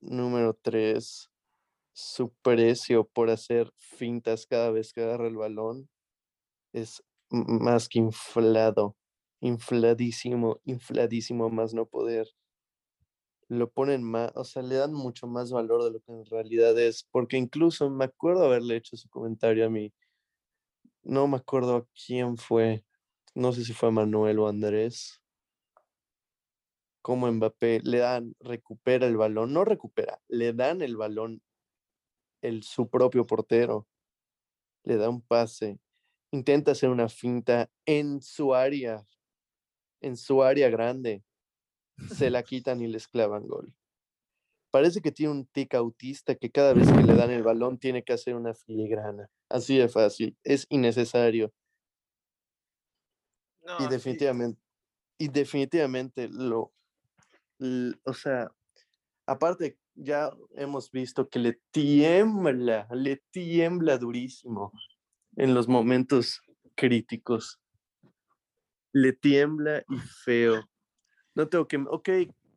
[0.00, 1.30] Número 3,
[1.94, 5.88] su precio por hacer fintas cada vez que agarra el balón
[6.72, 8.96] es más que inflado,
[9.40, 12.28] infladísimo, infladísimo más no poder.
[13.48, 16.78] Lo ponen más, o sea, le dan mucho más valor de lo que en realidad
[16.78, 19.92] es, porque incluso me acuerdo haberle hecho su comentario a mí,
[21.04, 22.84] no me acuerdo a quién fue,
[23.34, 25.20] no sé si fue Manuel o Andrés,
[27.02, 31.42] como Mbappé le dan, recupera el balón, no recupera, le dan el balón
[32.44, 33.88] el, su propio portero,
[34.84, 35.78] le da un pase,
[36.32, 39.06] intenta hacer una finta en su área,
[40.00, 41.24] en su área grande,
[42.06, 43.74] se la quitan y les clavan gol.
[44.70, 48.02] Parece que tiene un tic autista que cada vez que le dan el balón tiene
[48.02, 49.30] que hacer una filigrana.
[49.48, 51.52] Así de fácil, es innecesario.
[53.62, 54.60] No, y sí, definitivamente,
[55.18, 56.72] y definitivamente lo,
[57.60, 58.52] l- o sea,
[59.26, 64.72] aparte ya hemos visto que le tiembla, le tiembla durísimo
[65.36, 66.40] en los momentos
[66.74, 67.60] críticos.
[68.92, 70.68] Le tiembla y feo.
[71.34, 72.08] No tengo que, ok,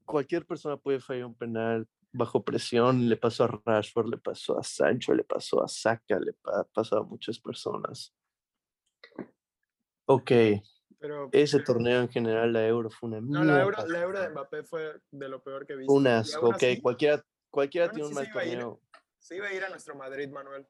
[0.06, 4.64] cualquier persona puede fallar un penal bajo presión, le pasó a Rashford, le pasó a
[4.64, 8.14] Sancho, le pasó a Saka, le pa- pasó a muchas personas.
[10.06, 10.32] Ok,
[11.00, 13.94] Pero ese torneo en general, la Euro, fue una no, la euro, mierda.
[13.94, 15.94] la euro de Mbappé fue de lo peor que he visto.
[15.94, 16.64] Un y asco, aún ok.
[16.64, 18.52] así, Cualquiera, cualquiera tiene un mal a ir.
[18.52, 18.82] torneo.
[19.20, 20.66] Se iba a ir a nuestro Madrid, Manuel.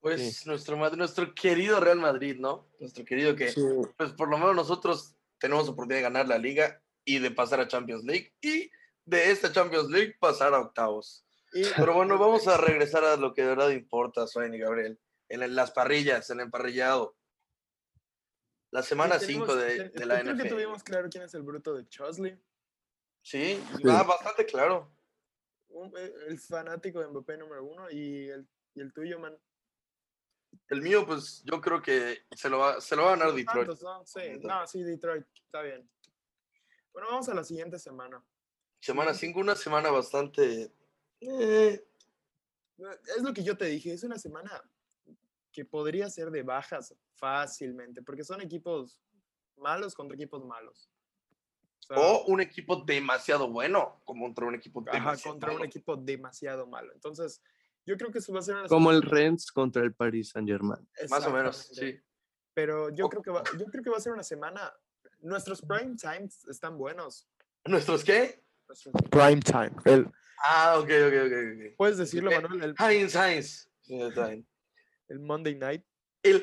[0.00, 2.68] Pues nuestro, Mad- nuestro querido Real Madrid, ¿no?
[2.80, 3.60] Nuestro querido que, Sí,
[3.96, 7.68] pues por lo menos nosotros tenemos oportunidad de ganar la liga y de pasar a
[7.68, 8.70] Champions League y
[9.04, 11.24] de esta Champions League pasar a octavos.
[11.52, 14.98] Y, Pero bueno, vamos a regresar a lo que de verdad importa, Swain y Gabriel.
[15.28, 17.14] En las parrillas, el emparrillado.
[18.72, 20.48] La semana tenemos- 5 de, ten- de la Creo que NFL.
[20.48, 22.32] tuvimos claro quién es el bruto de Chosley.
[23.22, 23.82] Sí, Sí.
[23.86, 24.90] va bastante claro.
[25.68, 29.34] un- eh, el fanático de Mbappé número uno y el, y el tuyo, man.
[30.68, 33.66] El mío, pues yo creo que se lo va, se lo va a ganar Detroit.
[33.68, 34.04] tantos, ¿no?
[34.04, 35.88] Sí, no, sí, Detroit, está bien.
[36.92, 38.22] Bueno, vamos a la siguiente semana.
[38.80, 40.70] Semana 5, una semana bastante...
[41.20, 41.86] eh,
[43.16, 44.62] Es lo que yo te dije, es una semana
[45.52, 49.00] que podría ser de bajas fácilmente, porque son equipos
[49.56, 50.88] malos contra equipos malos.
[51.80, 55.66] O sea, o un equipo demasiado bueno contra un equipo ajá, demasiado contra un malo.
[55.66, 56.92] equipo demasiado malo.
[56.94, 57.42] Entonces,
[57.84, 60.30] yo creo que eso va a ser una como el semana- Rennes contra el Paris
[60.30, 60.88] Saint Germain.
[61.10, 61.98] Más o menos, sí.
[62.54, 64.72] Pero yo O- creo que va, yo creo que va a ser una semana.
[65.20, 67.28] Nuestros prime times están buenos.
[67.64, 68.42] ¿Nuestros qué?
[68.68, 69.72] Nuestros prime time.
[69.84, 70.10] El,
[70.44, 71.32] Ah, ok, ok, ok.
[71.32, 71.76] ok.
[71.76, 73.68] Puedes decirlo, Eh, Manuel, el, Heinz, Heinz.
[75.12, 75.84] El Monday night.
[76.22, 76.42] El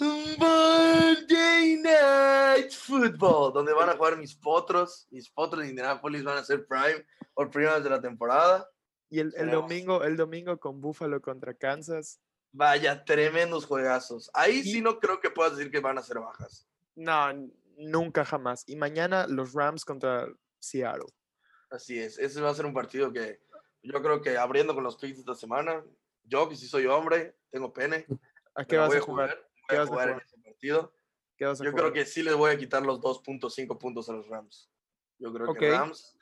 [0.00, 5.06] Monday Night Football, donde van a jugar mis potros.
[5.12, 8.68] Mis potros de Indianapolis van a ser prime por primera vez de la temporada.
[9.10, 12.20] Y el, el domingo, el domingo con Buffalo contra Kansas.
[12.50, 14.28] Vaya, tremendos juegazos.
[14.34, 16.66] Ahí Y- sí no creo que puedas decir que van a ser bajas.
[16.96, 17.32] No,
[17.76, 18.64] nunca jamás.
[18.66, 20.26] Y mañana los Rams contra
[20.58, 21.06] Seattle.
[21.70, 23.40] Así es, ese va a ser un partido que
[23.84, 25.84] yo creo que abriendo con los picks de esta semana,
[26.30, 28.06] yo que sí soy hombre, tengo pene.
[28.54, 29.28] ¿A qué vas voy a jugar?
[29.36, 30.26] Voy ¿Qué a vas a jugar en jugar?
[30.26, 30.94] ese partido.
[31.36, 31.84] ¿Qué vas a Yo jugar?
[31.84, 34.70] creo que sí les voy a quitar los 2.5 puntos a los Rams.
[35.18, 35.70] Yo creo que.
[35.70, 36.16] Rams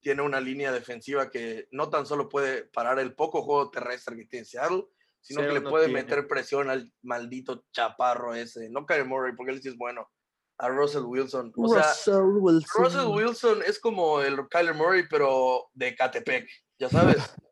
[0.00, 4.24] tiene una línea defensiva que no tan solo puede parar el poco juego terrestre que
[4.26, 4.84] tiene Seattle,
[5.20, 6.02] sino que le no puede tiene.
[6.02, 8.68] meter presión al maldito chaparro ese.
[8.68, 10.10] No Kyler Murray, porque él sí es bueno.
[10.58, 11.52] A Russell Wilson.
[11.56, 12.84] O sea, Russell Wilson.
[12.84, 16.48] Russell Wilson es como el Kyler Murray, pero de Catepec,
[16.78, 17.16] ya sabes.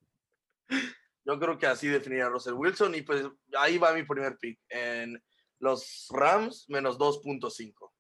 [1.30, 3.24] Yo creo que así definiría a Russell Wilson y pues
[3.56, 5.22] ahí va mi primer pick en
[5.60, 7.92] los Rams menos 2.5.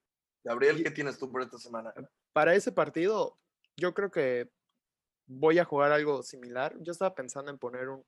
[0.42, 1.94] Gabriel, ¿qué tienes tú por esta semana?
[2.32, 3.38] Para ese partido,
[3.76, 4.50] yo creo que
[5.26, 6.76] voy a jugar algo similar.
[6.80, 8.04] Yo estaba pensando en poner un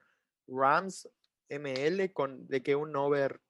[0.48, 1.08] Rams
[1.48, 3.40] ML con de que un over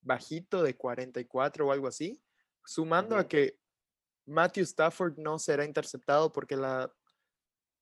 [0.00, 2.22] bajito de 44 o algo así,
[2.64, 3.58] sumando a que
[4.24, 6.94] Matthew Stafford no será interceptado porque la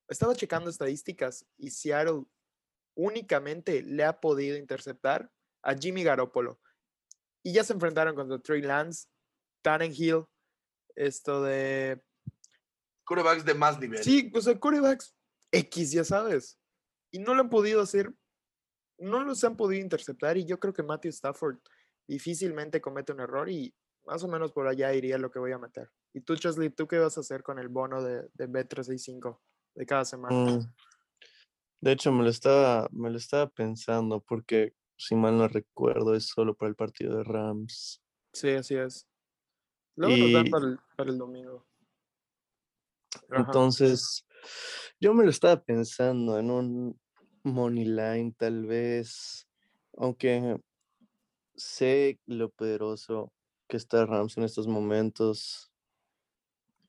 [0.08, 2.24] estaba checando estadísticas y Seattle
[2.96, 5.30] únicamente le ha podido interceptar
[5.62, 6.60] a Jimmy Garoppolo.
[7.44, 9.06] Y ya se enfrentaron contra Trey Lance,
[9.62, 10.24] Tannenhill,
[10.96, 12.02] esto de
[13.04, 14.02] Quarterbacks de más nivel.
[14.02, 15.14] Sí, o sea, corebacks
[15.52, 16.58] X, ya sabes.
[17.12, 18.12] Y no lo han podido hacer,
[18.98, 20.36] no los han podido interceptar.
[20.36, 21.58] Y yo creo que Matthew Stafford
[22.08, 25.58] difícilmente comete un error y más o menos por allá iría lo que voy a
[25.58, 25.90] meter.
[26.12, 29.40] Y tú, Chesley, ¿tú qué vas a hacer con el bono de, de B365
[29.74, 30.34] de cada semana?
[30.34, 30.74] Mm.
[31.80, 36.26] De hecho, me lo estaba, me lo estaba pensando porque, si mal no recuerdo, es
[36.26, 38.02] solo para el partido de Rams.
[38.32, 39.06] Sí, así es.
[39.96, 41.66] Luego nos dan Y- para el, para el domingo.
[43.30, 43.42] Ajá.
[43.42, 44.26] Entonces,
[45.00, 47.00] yo me lo estaba pensando en un
[47.42, 49.48] money line, tal vez,
[49.96, 50.58] aunque
[51.54, 53.32] sé lo poderoso
[53.68, 55.72] que está Rams en estos momentos,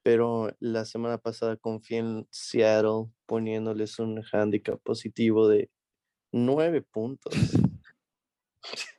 [0.07, 5.69] pero la semana pasada confié en Seattle poniéndoles un handicap positivo de
[6.31, 7.33] nueve puntos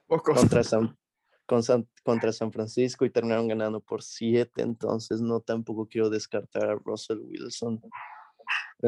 [0.07, 0.39] Pocos.
[0.39, 0.99] contra San,
[1.47, 6.69] con San- contra San Francisco y terminaron ganando por siete, entonces no tampoco quiero descartar
[6.69, 7.81] a Russell Wilson.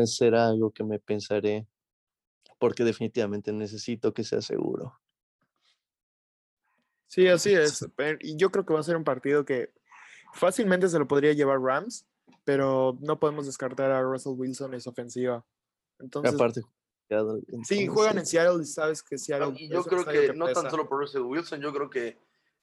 [0.05, 1.67] Será algo que me pensaré
[2.59, 5.01] porque definitivamente necesito que sea seguro.
[7.07, 7.89] Sí, así es.
[8.21, 9.73] Y yo creo que va a ser un partido que
[10.35, 12.07] fácilmente se lo podría llevar Rams,
[12.51, 15.45] pero no podemos descartar a Russell Wilson en su ofensiva.
[16.01, 16.63] Entonces, Aparte,
[17.63, 19.55] sí, juegan en Seattle y sabes que Seattle.
[19.57, 22.19] Y es yo creo estadio que no tan solo por Russell Wilson, yo creo que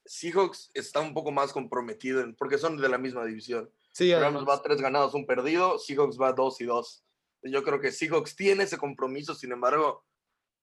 [0.05, 3.71] Seahawks está un poco más comprometido en- porque son de la misma división.
[3.93, 7.05] Sí, Rams va tres ganados, un perdido, Seahawks va dos y dos.
[7.43, 10.03] Yo creo que Seahawks tiene ese compromiso, sin embargo,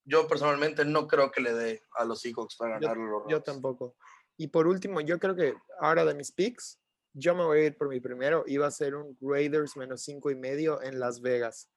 [0.05, 3.43] yo personalmente no creo que le dé a los Seahawks para Yo- ganar los yo
[3.43, 3.97] tampoco.
[4.37, 6.79] Y por último, yo creo que ahora de mis picks,
[7.15, 8.45] yo me voy a ir por mi primero.
[8.47, 11.71] Iba a ser un Raiders menos cinco y medio en Las Vegas.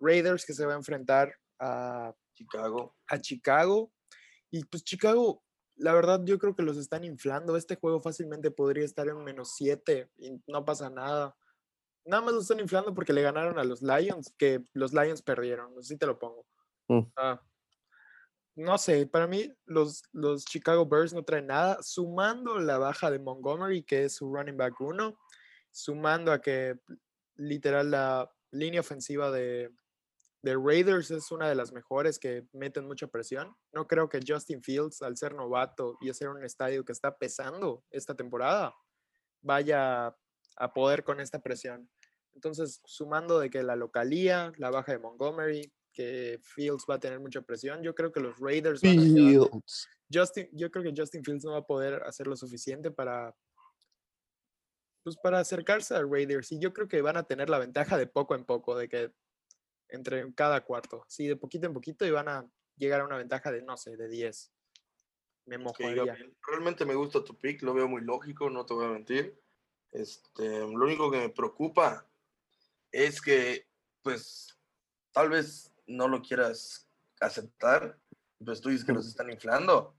[0.00, 2.96] Raiders que se va a enfrentar a Chicago.
[3.06, 3.92] a Chicago.
[4.50, 5.42] Y pues Chicago,
[5.76, 7.56] la verdad, yo creo que los están inflando.
[7.56, 11.36] Este juego fácilmente podría estar en menos 7 y no pasa nada.
[12.04, 15.76] Nada más lo están inflando porque le ganaron a los Lions, que los Lions perdieron.
[15.78, 16.44] Así te lo pongo.
[16.88, 17.00] Mm.
[17.16, 17.40] Ah,
[18.56, 21.82] no sé, para mí los, los Chicago Bears no traen nada.
[21.82, 25.16] Sumando la baja de Montgomery, que es su running back 1,
[25.70, 26.78] sumando a que
[27.36, 29.70] literal la línea ofensiva de,
[30.40, 33.54] de Raiders es una de las mejores que meten mucha presión.
[33.72, 37.84] No creo que Justin Fields, al ser novato y hacer un estadio que está pesando
[37.90, 38.74] esta temporada,
[39.42, 40.16] vaya
[40.56, 41.90] a poder con esta presión.
[42.34, 47.18] Entonces, sumando de que la localía, la baja de Montgomery, que Fields va a tener
[47.18, 49.50] mucha presión, yo creo que los Raiders van a.
[50.12, 53.34] Justin, yo creo que Justin Fields no va a poder hacer lo suficiente para
[55.02, 58.06] pues para acercarse a Raiders y yo creo que van a tener la ventaja de
[58.06, 59.12] poco en poco, de que
[59.88, 63.52] entre cada cuarto, sí, de poquito en poquito y van a llegar a una ventaja
[63.52, 64.52] de, no sé, de 10.
[65.46, 66.04] Me mojaría.
[66.04, 69.40] Gabriel, Realmente me gusta tu pick, lo veo muy lógico, no te voy a mentir.
[69.92, 72.04] Este, lo único que me preocupa
[72.90, 73.68] es que,
[74.02, 74.58] pues,
[75.12, 76.88] tal vez no lo quieras
[77.20, 77.98] aceptar,
[78.44, 79.96] pues tú dices que los están inflando,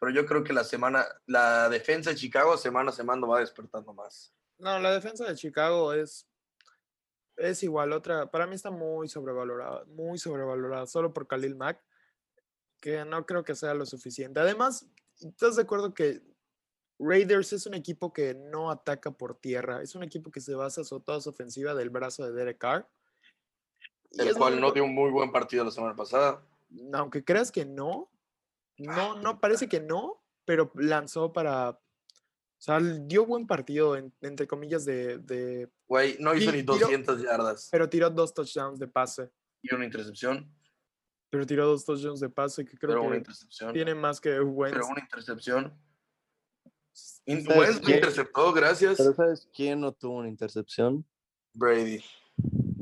[0.00, 3.92] pero yo creo que la semana, la defensa de Chicago semana a semana va despertando
[3.92, 4.34] más.
[4.58, 6.30] No, la defensa de Chicago es
[7.40, 11.82] es igual otra, para mí está muy sobrevalorada, muy sobrevalorada solo por Khalil Mack,
[12.80, 14.40] que no creo que sea lo suficiente.
[14.40, 16.22] Además, ¿estás de acuerdo que
[16.98, 20.84] Raiders es un equipo que no ataca por tierra, es un equipo que se basa
[20.84, 22.88] sobre toda su ofensiva del brazo de Derek Carr?
[24.12, 26.42] El cual no dio un muy buen partido la semana pasada.
[26.92, 28.10] aunque creas que no,
[28.78, 34.46] no, no parece que no, pero lanzó para O sea, dio buen partido, en- entre
[34.46, 38.86] comillas, de, de- Güey, no hizo ni tiro- 200 yardas Pero tiró dos touchdowns de
[38.86, 39.30] pase.
[39.62, 40.52] y una intercepción.
[41.30, 43.72] Pero tiró dos touchdowns de pase que creo Pero una intercepción.
[43.72, 44.74] tiene más que Wentz.
[44.74, 45.72] Pero una intercepción.
[47.24, 48.98] In- ¿Sabes Wentz lo interceptó, gracias.
[48.98, 51.04] Pero ¿sabes quién no tuvo una intercepción?
[51.54, 52.02] Brady.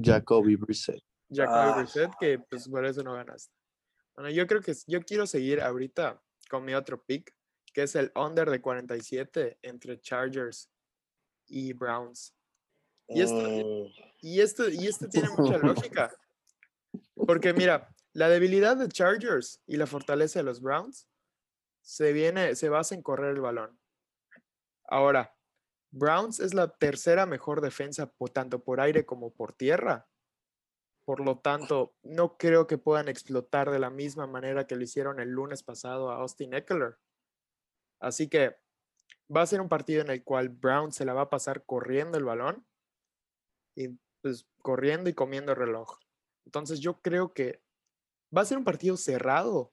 [0.02, 1.02] Jacoby Brissett.
[1.30, 1.74] Jacoby Ah.
[1.76, 3.52] Brissett, que pues por eso no ganaste.
[4.14, 7.34] Bueno, yo creo que yo quiero seguir ahorita con mi otro pick,
[7.72, 10.70] que es el under de 47 entre Chargers
[11.46, 12.34] y Browns.
[13.08, 13.86] Y esto, Mm,
[14.20, 16.12] y esto, y esto tiene mucha lógica.
[17.14, 21.08] Porque mira, la debilidad de Chargers y la fortaleza de los Browns
[21.82, 23.78] se viene, se basa en correr el balón.
[24.84, 25.34] Ahora,
[25.90, 30.06] Browns es la tercera mejor defensa tanto por aire como por tierra.
[31.08, 35.20] Por lo tanto, no creo que puedan explotar de la misma manera que lo hicieron
[35.20, 36.98] el lunes pasado a Austin Eckler.
[37.98, 38.58] Así que
[39.34, 42.18] va a ser un partido en el cual Brown se la va a pasar corriendo
[42.18, 42.66] el balón
[43.74, 45.98] y pues corriendo y comiendo el reloj.
[46.44, 47.62] Entonces yo creo que
[48.36, 49.72] va a ser un partido cerrado,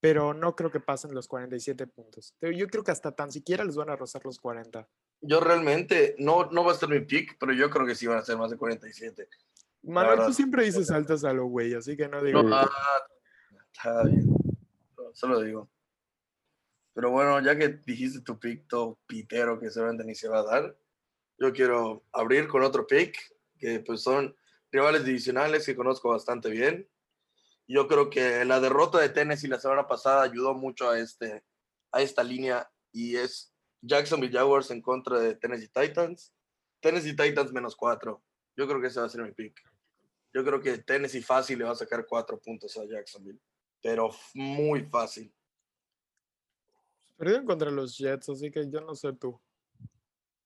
[0.00, 2.34] pero no creo que pasen los 47 puntos.
[2.40, 4.88] Yo creo que hasta tan siquiera les van a rozar los 40.
[5.20, 8.16] Yo realmente, no, no va a ser mi pick, pero yo creo que sí van
[8.16, 9.28] a ser más de 47.
[9.82, 12.42] Manuel, tú siempre dices altas a lo güey, así que no digo.
[12.42, 12.70] No,
[13.72, 14.34] está bien.
[15.12, 15.68] Solo digo.
[16.94, 20.44] Pero bueno, ya que dijiste tu pick todo pitero que seguramente ni se va a
[20.44, 20.76] dar,
[21.38, 23.16] yo quiero abrir con otro pick,
[23.58, 24.36] que pues son
[24.70, 26.88] rivales divisionales que conozco bastante bien.
[27.66, 31.44] Yo creo que la derrota de Tennessee la semana pasada ayudó mucho a, este,
[31.90, 36.32] a esta línea y es Jacksonville Jaguars en contra de Tennessee Titans.
[36.80, 38.22] Tennessee Titans menos cuatro.
[38.56, 39.60] Yo creo que ese va a ser mi pick.
[40.34, 43.38] Yo creo que Tennessee fácil le va a sacar cuatro puntos a Jacksonville,
[43.82, 45.32] pero muy fácil.
[47.16, 49.40] Perdieron contra los Jets, así que yo no sé tú.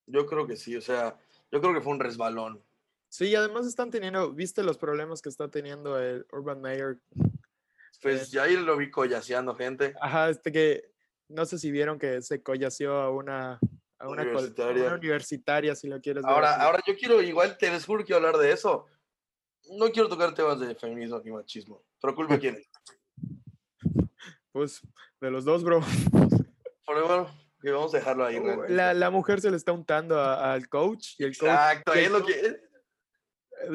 [0.06, 1.16] Yo creo que sí, o sea,
[1.50, 2.62] yo creo que fue un resbalón.
[3.08, 6.98] Sí, además están teniendo, ¿viste los problemas que está teniendo el Urban Meyer?
[8.02, 9.94] Pues ya ahí lo vi collaseando gente.
[10.00, 10.90] Ajá, este que
[11.28, 13.58] no sé si vieron que se collació a una,
[13.98, 14.92] a una, Universitaria.
[14.94, 16.60] universitaria, si lo quieres ver Ahora, así.
[16.62, 18.86] ahora yo quiero, igual te les juro que hablar de eso.
[19.70, 21.82] No quiero tocar temas de feminismo ni machismo.
[22.00, 22.68] Pero culpa quién es.
[24.52, 24.80] Pues
[25.20, 25.82] de los dos, bro.
[26.86, 28.38] Pero bueno, que vamos a dejarlo ahí.
[28.38, 28.72] realmente.
[28.72, 32.10] La, la mujer se le está untando a- al coach y el coach Exacto, es
[32.10, 32.32] lo que.
[32.32, 32.60] eh,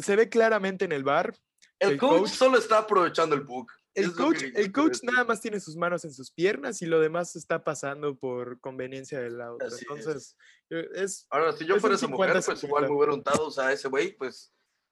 [0.02, 1.36] se ve claramente en el bar.
[1.78, 3.72] El el coach, coach- solo está aprovechando el book.
[3.94, 7.00] El coach, que el coach nada más tiene sus manos en sus piernas y lo
[7.00, 9.68] demás está pasando por conveniencia de la otra.
[9.68, 9.82] Así es.
[9.82, 10.38] Entonces,
[10.72, 12.64] eh, es Ahora, si yo fuera esa mujer, pues 50-50.
[12.66, 14.52] igual me hubiera untado, o sea, ese güey, pues,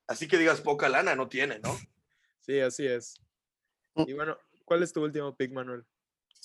[0.10, 1.78] así que digas poca lana, no tiene, ¿no?
[2.42, 3.22] sí, así es.
[3.94, 4.04] Mm.
[4.08, 5.86] Y bueno, ¿cuál es tu último pick, Manuel?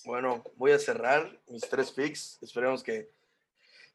[0.04, 2.38] Bueno, voy a cerrar mis tres picks.
[2.42, 3.10] Esperemos que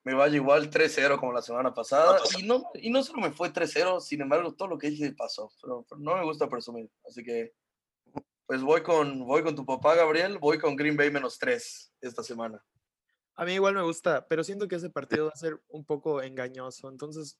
[0.04, 2.20] me vaya igual 3-0 como la semana pasada.
[2.38, 5.52] Y no, y no solo me fue 3-0, sin embargo, todo lo que dije pasó.
[5.62, 6.90] Pero, pero no me gusta presumir.
[7.08, 7.54] Así que,
[8.48, 10.40] pues voy con, voy con tu papá, Gabriel.
[10.40, 12.64] Voy con Green Bay menos 3 esta semana.
[13.36, 16.24] A mí igual me gusta, pero siento que ese partido va a ser un poco
[16.24, 16.90] engañoso.
[16.90, 17.38] Entonces,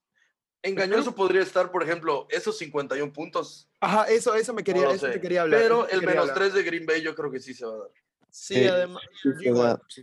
[0.62, 3.70] Engañoso podría estar, por ejemplo, esos 51 puntos.
[3.80, 5.62] ajá, eso, eso me quería, eso te quería hablar.
[5.62, 6.36] Pero el menos hablar.
[6.36, 7.90] 3 de Green Bay yo creo que sí se va a dar.
[8.30, 9.02] Sí, Sí, además,
[9.88, 10.02] Sí,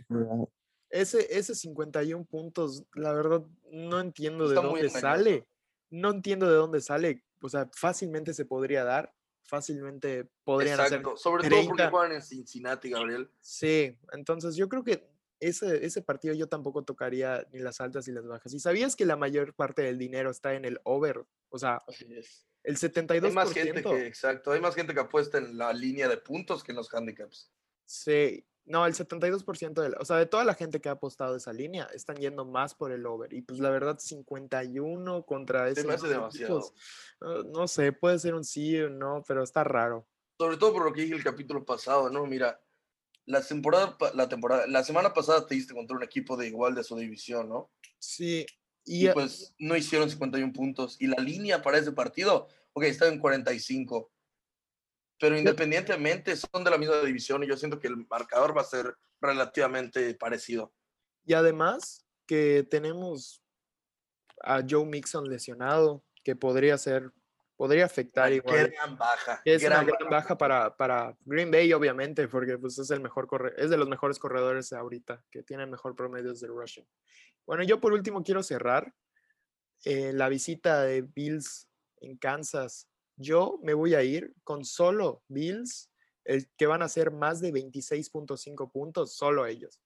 [0.89, 5.47] ese, ese 51 puntos, la verdad, no entiendo de Está dónde sale.
[5.89, 7.23] No entiendo de dónde sale.
[7.41, 9.13] O sea, fácilmente se podría dar.
[9.43, 10.99] Fácilmente podrían hacer.
[10.99, 11.17] Exacto.
[11.17, 11.89] Sobre todo porque 30.
[11.89, 13.29] juegan en Cincinnati, Gabriel.
[13.39, 15.07] Sí, entonces yo creo que
[15.39, 18.53] ese, ese partido yo tampoco tocaría ni las altas ni las bajas.
[18.53, 21.23] ¿Y sabías que la mayor parte del dinero está en el over?
[21.49, 22.23] O sea, el
[22.63, 23.31] Hay 72%.
[23.33, 26.71] más gente que, exacto, hay más gente que apuesta en la línea de puntos que
[26.71, 27.51] en los handicaps.
[27.85, 31.37] Sí, no, el 72% de la- o sea, de toda la gente que ha apostado
[31.37, 33.31] esa línea, están yendo más por el over.
[33.33, 36.73] Y pues la verdad, 51 contra Se esos me hace dos demasiado.
[37.21, 40.05] uh, no sé, puede ser un sí o no, pero está raro.
[40.37, 42.25] Sobre todo por lo que dije el capítulo pasado, ¿no?
[42.25, 42.59] Mira,
[43.27, 46.83] la temporada, la temporada, la semana pasada te diste contra un equipo de igual de
[46.83, 47.69] su división, ¿no?
[47.99, 48.45] Sí,
[48.85, 50.95] Y, pues no hicieron 51 puntos.
[50.99, 54.09] Y la línea para ese partido, ok, está en 45.
[55.19, 58.65] Pero independientemente son de la misma división y yo siento que el marcador va a
[58.65, 60.73] ser relativamente parecido.
[61.25, 63.41] y además que tenemos
[64.43, 67.11] a Joe Mixon lesionado, que podría ser,
[67.57, 68.71] podría afectar igual.
[68.71, 69.41] Gran baja.
[69.43, 73.27] Es una gran gran baja para, para Green Bay, obviamente, porque pues, es el mejor
[73.27, 76.87] corre es de los mejores corredores ahorita, que tienen mejor promedio de rushing.
[77.45, 78.93] Bueno, yo por último quiero cerrar
[79.83, 81.67] eh, la visita de Bills
[82.01, 82.87] en Kansas.
[83.15, 85.91] Yo me voy a ir con solo Bills,
[86.23, 89.81] el que van a hacer más de 26.5 puntos, solo ellos.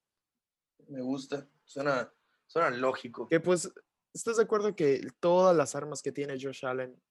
[0.87, 1.47] Me gusta.
[1.63, 2.11] Suena,
[2.47, 3.29] suena lógico.
[3.29, 3.71] Que pues,
[4.13, 7.01] ¿estás de acuerdo que todas las armas que tiene Josh Allen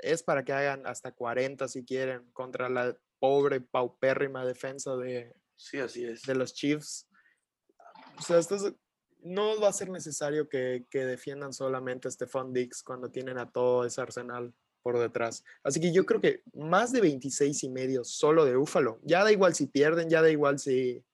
[0.00, 5.78] es para que hagan hasta 40 si quieren contra la pobre, paupérrima defensa de, Sí,
[5.78, 6.22] así es.
[6.22, 7.08] de los Chiefs?
[8.18, 8.72] O sea, estás-
[9.20, 13.50] no va a ser necesario que, que defiendan solamente a Stephon Dix cuando tienen a
[13.50, 15.42] todo ese arsenal por detrás.
[15.64, 19.00] Así que yo creo que más de 26 y medio solo de Búfalo.
[19.02, 21.04] Ya da igual si pierden, ya da igual si,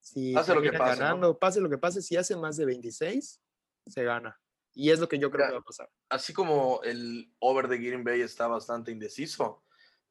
[0.00, 1.06] si Pase lo que pase, ¿no?
[1.06, 3.40] ganando, pase lo que pase, si hace más de 26,
[3.86, 4.38] se gana.
[4.74, 5.90] Y es lo que yo creo Mira, que va a pasar.
[6.08, 9.62] Así como el over de Green Bay está bastante indeciso,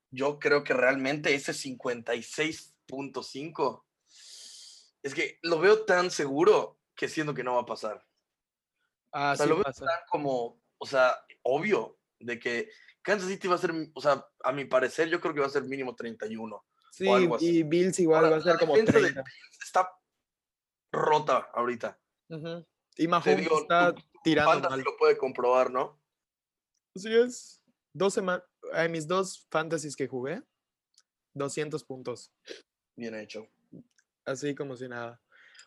[0.10, 3.84] yo creo que realmente ese 56.5
[5.04, 8.06] es que lo veo tan seguro que siento que no va a pasar.
[9.12, 9.86] Ah, O sea, sí lo veo pasa.
[9.86, 12.70] tan como, o sea, obvio de que
[13.02, 15.50] Kansas City va a ser, o sea, a mi parecer, yo creo que va a
[15.50, 16.64] ser mínimo 31.
[16.92, 17.58] Sí, algo así.
[17.60, 19.24] y Bills igual Ahora, va a ser como defensa de 30.
[19.62, 19.90] Está
[20.92, 22.00] rota ahorita.
[22.30, 22.66] Ujú.
[22.98, 24.84] Y Mahomes digo, está tu- tu tirando Fantasy mal.
[24.84, 26.00] lo puede comprobar, ¿no?
[26.96, 27.62] Así es.
[27.94, 30.42] Dos en mis dos fantasies que jugué,
[31.36, 32.32] 200 puntos.
[32.96, 33.48] Bien hecho.
[34.26, 35.20] Así como si nada.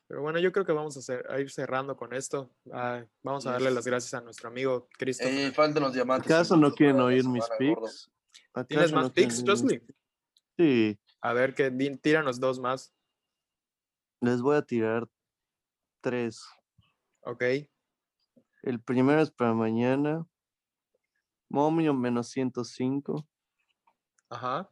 [0.09, 2.51] Pero bueno, yo creo que vamos a, hacer- a ir cerrando con esto.
[3.25, 3.75] Vamos a darle Yes.
[3.75, 5.35] las gracias a nuestro amigo Christopher.
[5.35, 6.31] Eh, faltan los diamantes.
[6.31, 8.11] ¿Acaso no quieren oír mis picks?
[8.69, 9.85] ¿Tienes ¿Acaso más no picks, Jocelyn?
[10.57, 11.71] Sí, A ver, que
[12.01, 12.95] tíranos dos más.
[14.23, 15.09] les voy a tirar
[16.01, 16.41] tres.
[17.27, 17.43] Ok.
[18.63, 20.25] El primero es para mañana.
[21.49, 23.27] Momio menos 105.
[24.31, 24.71] Ajá.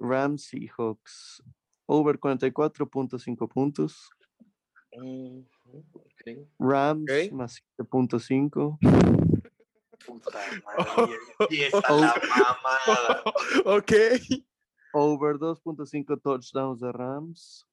[0.00, 1.40] Rams y Hawks.
[1.86, 4.10] Over 44.5 puntos.
[4.96, 5.40] Mm,
[5.94, 6.48] ok.
[6.58, 7.32] Rams Ok.
[7.32, 8.78] más 7.5.
[10.04, 13.22] Puta madre, empieza la mamada.
[13.64, 13.92] ok.
[14.92, 17.64] Over 2.5 touchdowns de Rams.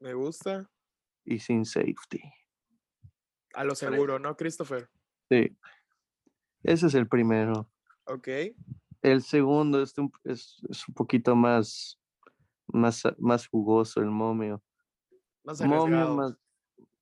[0.00, 0.70] Me gusta.
[1.26, 2.22] Y sin safety.
[3.54, 4.88] A lo seguro, ¿no, Christopher?
[5.30, 5.56] Sí.
[6.62, 7.70] Ese es el primero.
[8.04, 8.28] Ok.
[9.02, 11.98] El segundo es un, es, es un poquito más,
[12.66, 14.62] más, más jugoso, el momio.
[15.44, 16.36] Más Momio más,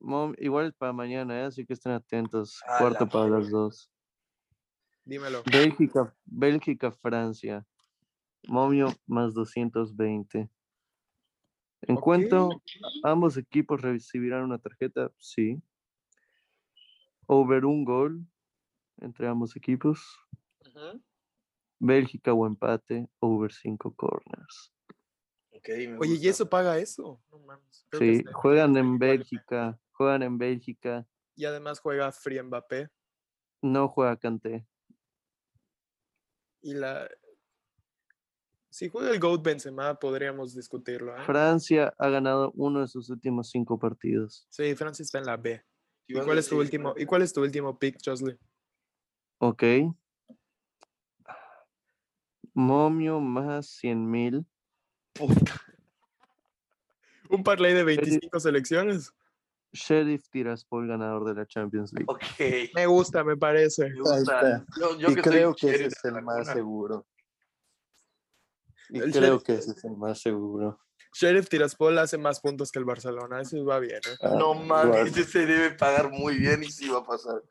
[0.00, 1.44] mom- igual es para mañana, ¿eh?
[1.44, 2.58] así que estén atentos.
[2.78, 3.90] Cuarto la para las dos.
[5.04, 5.42] Dímelo.
[5.50, 7.66] Bélgica, Bélgica, Francia.
[8.48, 10.48] Momio más 220.
[11.82, 12.02] ¿En Ok.
[12.02, 12.62] cuánto
[13.02, 15.10] ambos equipos recibirán una tarjeta?
[15.18, 15.60] Sí.
[17.32, 18.26] Over un gol
[19.00, 20.18] entre ambos equipos.
[21.78, 24.72] Bélgica o empate, over 5 corners.
[26.00, 27.22] Oye, ¿y eso paga eso?
[27.30, 27.86] No mames.
[27.96, 28.98] Sí, juegan en.
[28.98, 31.06] Bélgica, juegan en Bélgica,
[31.36, 32.88] Y además juega Free Mbappé.
[33.62, 34.66] no juega Kanté.
[36.62, 37.08] Y la.
[38.70, 41.16] Si juega el GOAT Benzema, podríamos discutirlo.
[41.16, 41.22] ¿eh?
[41.24, 44.48] Francia ha ganado uno de sus últimos cinco partidos.
[44.50, 45.64] Sí, Francia está en la B.
[46.10, 48.36] ¿Y cuál es tu último, ¿y cuál es tu último pick, Josley?
[49.38, 49.62] Ok.
[52.52, 54.44] Momio más 100 mil.
[57.30, 59.12] Un parlay de 25 selecciones.
[59.72, 62.06] Sheriff Tiraspol ganador de la Champions League.
[62.08, 62.72] Ok.
[62.74, 63.88] Me gusta, me parece.
[63.90, 64.66] Me gusta.
[64.80, 67.06] Yo, yo y que creo que ese es el más seguro.
[68.88, 70.80] Y El creo Sheriff- que ese es el más seguro.
[71.12, 73.40] Sheriff Tiraspol hace más puntos que el Barcelona.
[73.40, 74.16] Eso va bien, ¿eh?
[74.22, 77.42] Ah, No mames, ese se debe pagar muy bien y sí va a pasar.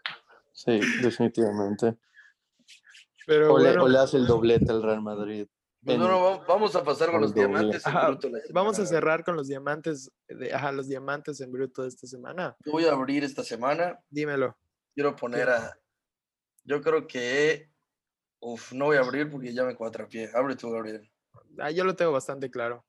[0.54, 1.98] Sí, definitivamente.
[3.26, 5.48] Pero O, le, bueno, o le hace el doblete al Real Madrid.
[5.86, 7.48] En- bueno, va- vamos a pasar con los doble.
[7.48, 7.86] diamantes.
[7.86, 11.52] en Ajá, bruto la vamos a cerrar con los diamantes, de, ajá, los diamantes en
[11.52, 12.58] bruto de esta semana.
[12.66, 13.98] Yo voy a abrir esta semana.
[14.10, 14.58] Dímelo.
[14.94, 15.78] Quiero poner a.
[16.64, 17.72] Yo creo que.
[18.42, 20.30] Uf, no voy a abrir porque ya me cuatrapié.
[20.34, 21.10] Abre tú, Gabriel.
[21.60, 22.86] Ah, yo lo tengo bastante claro.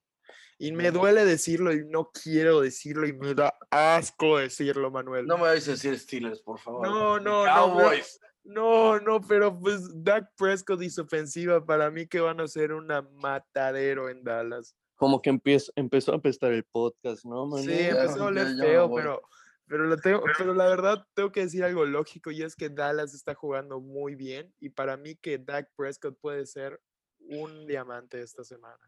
[0.58, 5.26] Y me duele decirlo y no quiero decirlo y me da asco decirlo, Manuel.
[5.26, 6.86] No me vais a decir Steelers, por favor.
[6.86, 8.20] No, no, no, Cowboys.
[8.44, 12.72] No, no, pero pues Dak Prescott y su ofensiva para mí que van a ser
[12.72, 14.74] una matadero en Dallas.
[14.96, 17.78] Como que empieza, empezó a apestar el podcast, ¿no, Sí, Manuel?
[17.78, 19.22] ya, empezó a oler feo, pero,
[19.66, 23.14] pero, lo tengo, pero la verdad tengo que decir algo lógico y es que Dallas
[23.14, 26.80] está jugando muy bien y para mí que Dak Prescott puede ser
[27.18, 28.80] un diamante esta semana.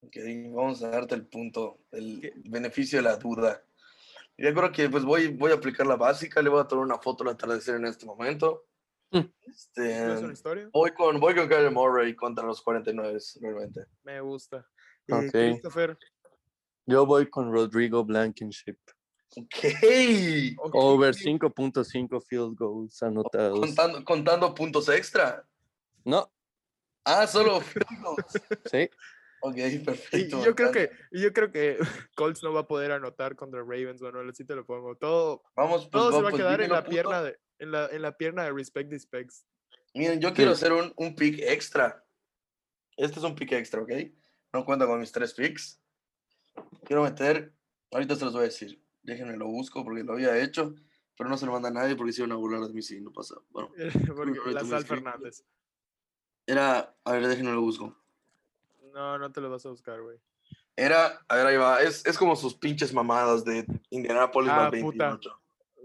[0.00, 0.16] Ok,
[0.54, 2.32] vamos a darte el punto, el ¿Qué?
[2.44, 3.62] beneficio de la duda.
[4.36, 6.98] Yo creo que pues voy, voy a aplicar la básica, le voy a tomar una
[6.98, 8.64] foto al atardecer en este momento.
[9.10, 9.18] Mm.
[9.46, 10.68] Este, ¿No es una historia?
[10.72, 13.86] voy con voy con Kyler Murray contra los 49 realmente.
[14.04, 14.64] Me gusta.
[15.06, 15.30] Y Ok.
[15.32, 15.98] Christopher,
[16.86, 18.76] Yo voy con Rodrigo Blankenship.
[19.36, 19.56] Ok.
[20.58, 23.58] ok, Over 5.5 field goals anotados.
[23.60, 25.44] Contando, contando puntos extra.
[26.04, 26.30] No,
[27.04, 28.24] Ah, solo field goals.
[28.70, 28.88] sí.
[29.40, 30.40] Ok, perfecto.
[30.40, 31.78] y yo creo que, yo creo que
[32.16, 34.96] Colts no va a poder anotar contra Ravens, Manuel, así te lo pongo.
[34.96, 38.02] Todo, Vamos, pues, todo se va a quedar en la pierna de, en la, en
[38.02, 39.46] la pierna de Respect the Specs.
[39.94, 42.04] Miren, yo quiero hacer un, un pick extra.
[42.96, 43.90] Este es un pick extra, ¿ok?
[44.52, 45.80] No cuenta con mis tres picks.
[46.84, 47.52] Quiero meter,
[47.92, 48.82] ahorita se los voy a decir.
[49.02, 50.74] Déjenme lo busco porque lo había hecho,
[51.16, 53.00] pero no se lo manda a nadie porque se iban a burlar de mí si
[53.00, 53.36] no pasa.
[53.50, 53.70] Bueno,
[54.16, 55.02] Porque ahorita la me Sal escribo.
[55.02, 55.44] Fernández.
[56.46, 57.96] era, a ver, déjenme lo busco.
[58.92, 60.18] No, no te lo vas a buscar, güey.
[60.76, 61.82] Era, a ver, ahí va.
[61.82, 65.08] Es, es como sus pinches mamadas de Indianapolis Ah, más puta.
[65.08, 65.40] 28.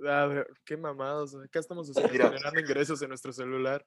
[0.08, 1.36] A ver, qué mamados.
[1.36, 3.86] Acá estamos generando ingresos en nuestro celular.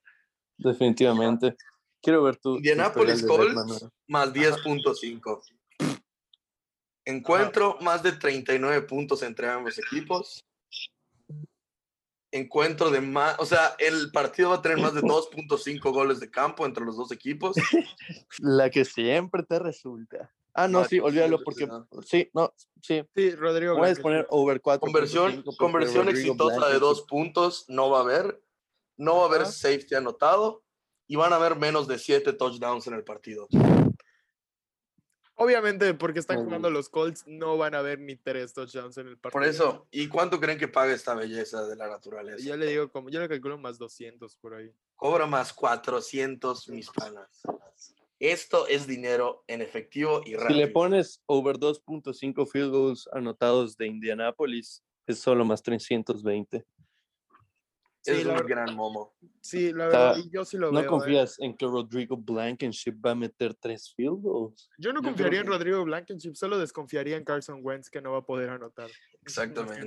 [0.57, 1.57] Definitivamente.
[2.03, 2.57] Quiero ver tu.
[2.57, 5.43] Indianapolis Colts más 10.5.
[7.05, 10.45] Encuentro más de 39 puntos entre ambos equipos.
[12.33, 16.31] Encuentro de más, o sea, el partido va a tener más de 2.5 goles de
[16.31, 17.57] campo entre los dos equipos.
[18.39, 20.33] La que siempre te resulta.
[20.53, 21.68] Ah, no, La sí, olvídalo porque.
[22.05, 23.05] Sí, no, sí.
[23.14, 23.77] Sí, Rodrigo.
[23.77, 24.81] Puedes poner over 4.
[24.81, 28.43] Conversión, conversión exitosa de dos puntos no va a haber.
[28.97, 30.64] No va a haber safety anotado
[31.07, 33.49] y van a haber menos de 7 touchdowns en el partido.
[35.39, 39.18] Obviamente, porque están jugando los Colts, no van a haber ni tres touchdowns en el
[39.18, 39.39] partido.
[39.41, 42.39] Por eso, ¿y cuánto creen que paga esta belleza de la naturaleza?
[42.43, 44.72] Yo le digo, como yo le calculo más 200 por ahí.
[44.95, 47.43] Cobra más 400 mis panas.
[48.18, 50.59] Esto es dinero en efectivo y Si rápido.
[50.59, 56.64] le pones over 2.5 field goals anotados de Indianapolis, es solo más 320.
[58.07, 59.14] Es Sí, la un gran momo.
[59.40, 60.82] Sí, la sea, verdad, y yo sí lo ¿No veo.
[60.82, 60.86] ¿eh?
[60.86, 64.68] confías en que Rodrigo Blankenship va a meter tres field goals?
[64.78, 68.18] Yo no Yo confiaría en Rodrigo Blankenship, solo desconfiaría en Carson Wentz que no va
[68.18, 68.90] a poder anotar.
[69.22, 69.86] Exactamente.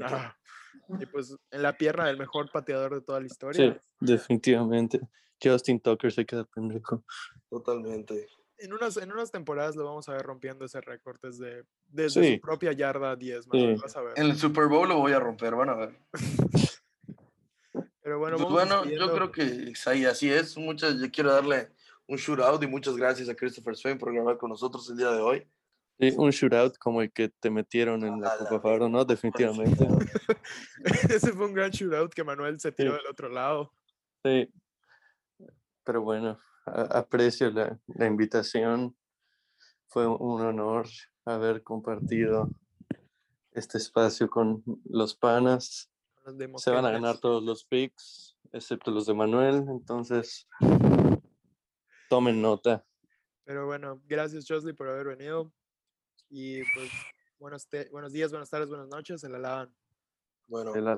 [1.00, 3.82] Y pues en la pierna del mejor pateador de toda la Sí, historia.
[4.00, 5.00] definitivamente.
[5.42, 7.04] Justin Tucker se queda pendejo.
[7.50, 8.28] Totalmente.
[8.62, 12.36] En unas, en unas temporadas lo vamos a ver rompiendo ese récord desde, desde Sí.
[12.36, 13.82] su propia yarda 10, Manuel, Sí.
[13.82, 14.14] vas a ver.
[14.18, 15.98] En el Super Bowl lo voy a romper, van a ver.
[18.10, 20.58] Pero bueno, Pues bueno, yo creo que ahí así es.
[20.58, 21.70] Muchas, yo quiero darle
[22.08, 25.22] un shootout y muchas gracias a Christopher Swain por grabar con nosotros el día de
[25.22, 25.48] hoy.
[26.00, 29.06] Sí, un shootout como el que te metieron en la A la Copa Faro, ¿no?
[29.06, 29.86] Definitivamente.
[31.08, 32.98] Ese fue un gran shootout que Manuel se tiró Sí.
[32.98, 33.76] del otro lado.
[34.26, 34.52] Sí.
[35.84, 38.98] Pero bueno, a- aprecio la, la invitación.
[39.88, 40.88] Fue un honor
[41.26, 42.50] haber compartido
[43.52, 45.92] este espacio con los panas.
[46.58, 49.66] Se van a ganar todos los picks, excepto los de Manuel.
[49.70, 50.48] Entonces,
[52.10, 52.86] tomen nota.
[53.46, 55.52] Pero bueno, gracias Josley por haber venido.
[56.30, 56.90] Y pues
[57.40, 59.22] buenos, te- buenos días, buenas tardes, buenas noches.
[59.22, 59.74] Se la lavan.
[60.48, 60.98] Bueno, Se la-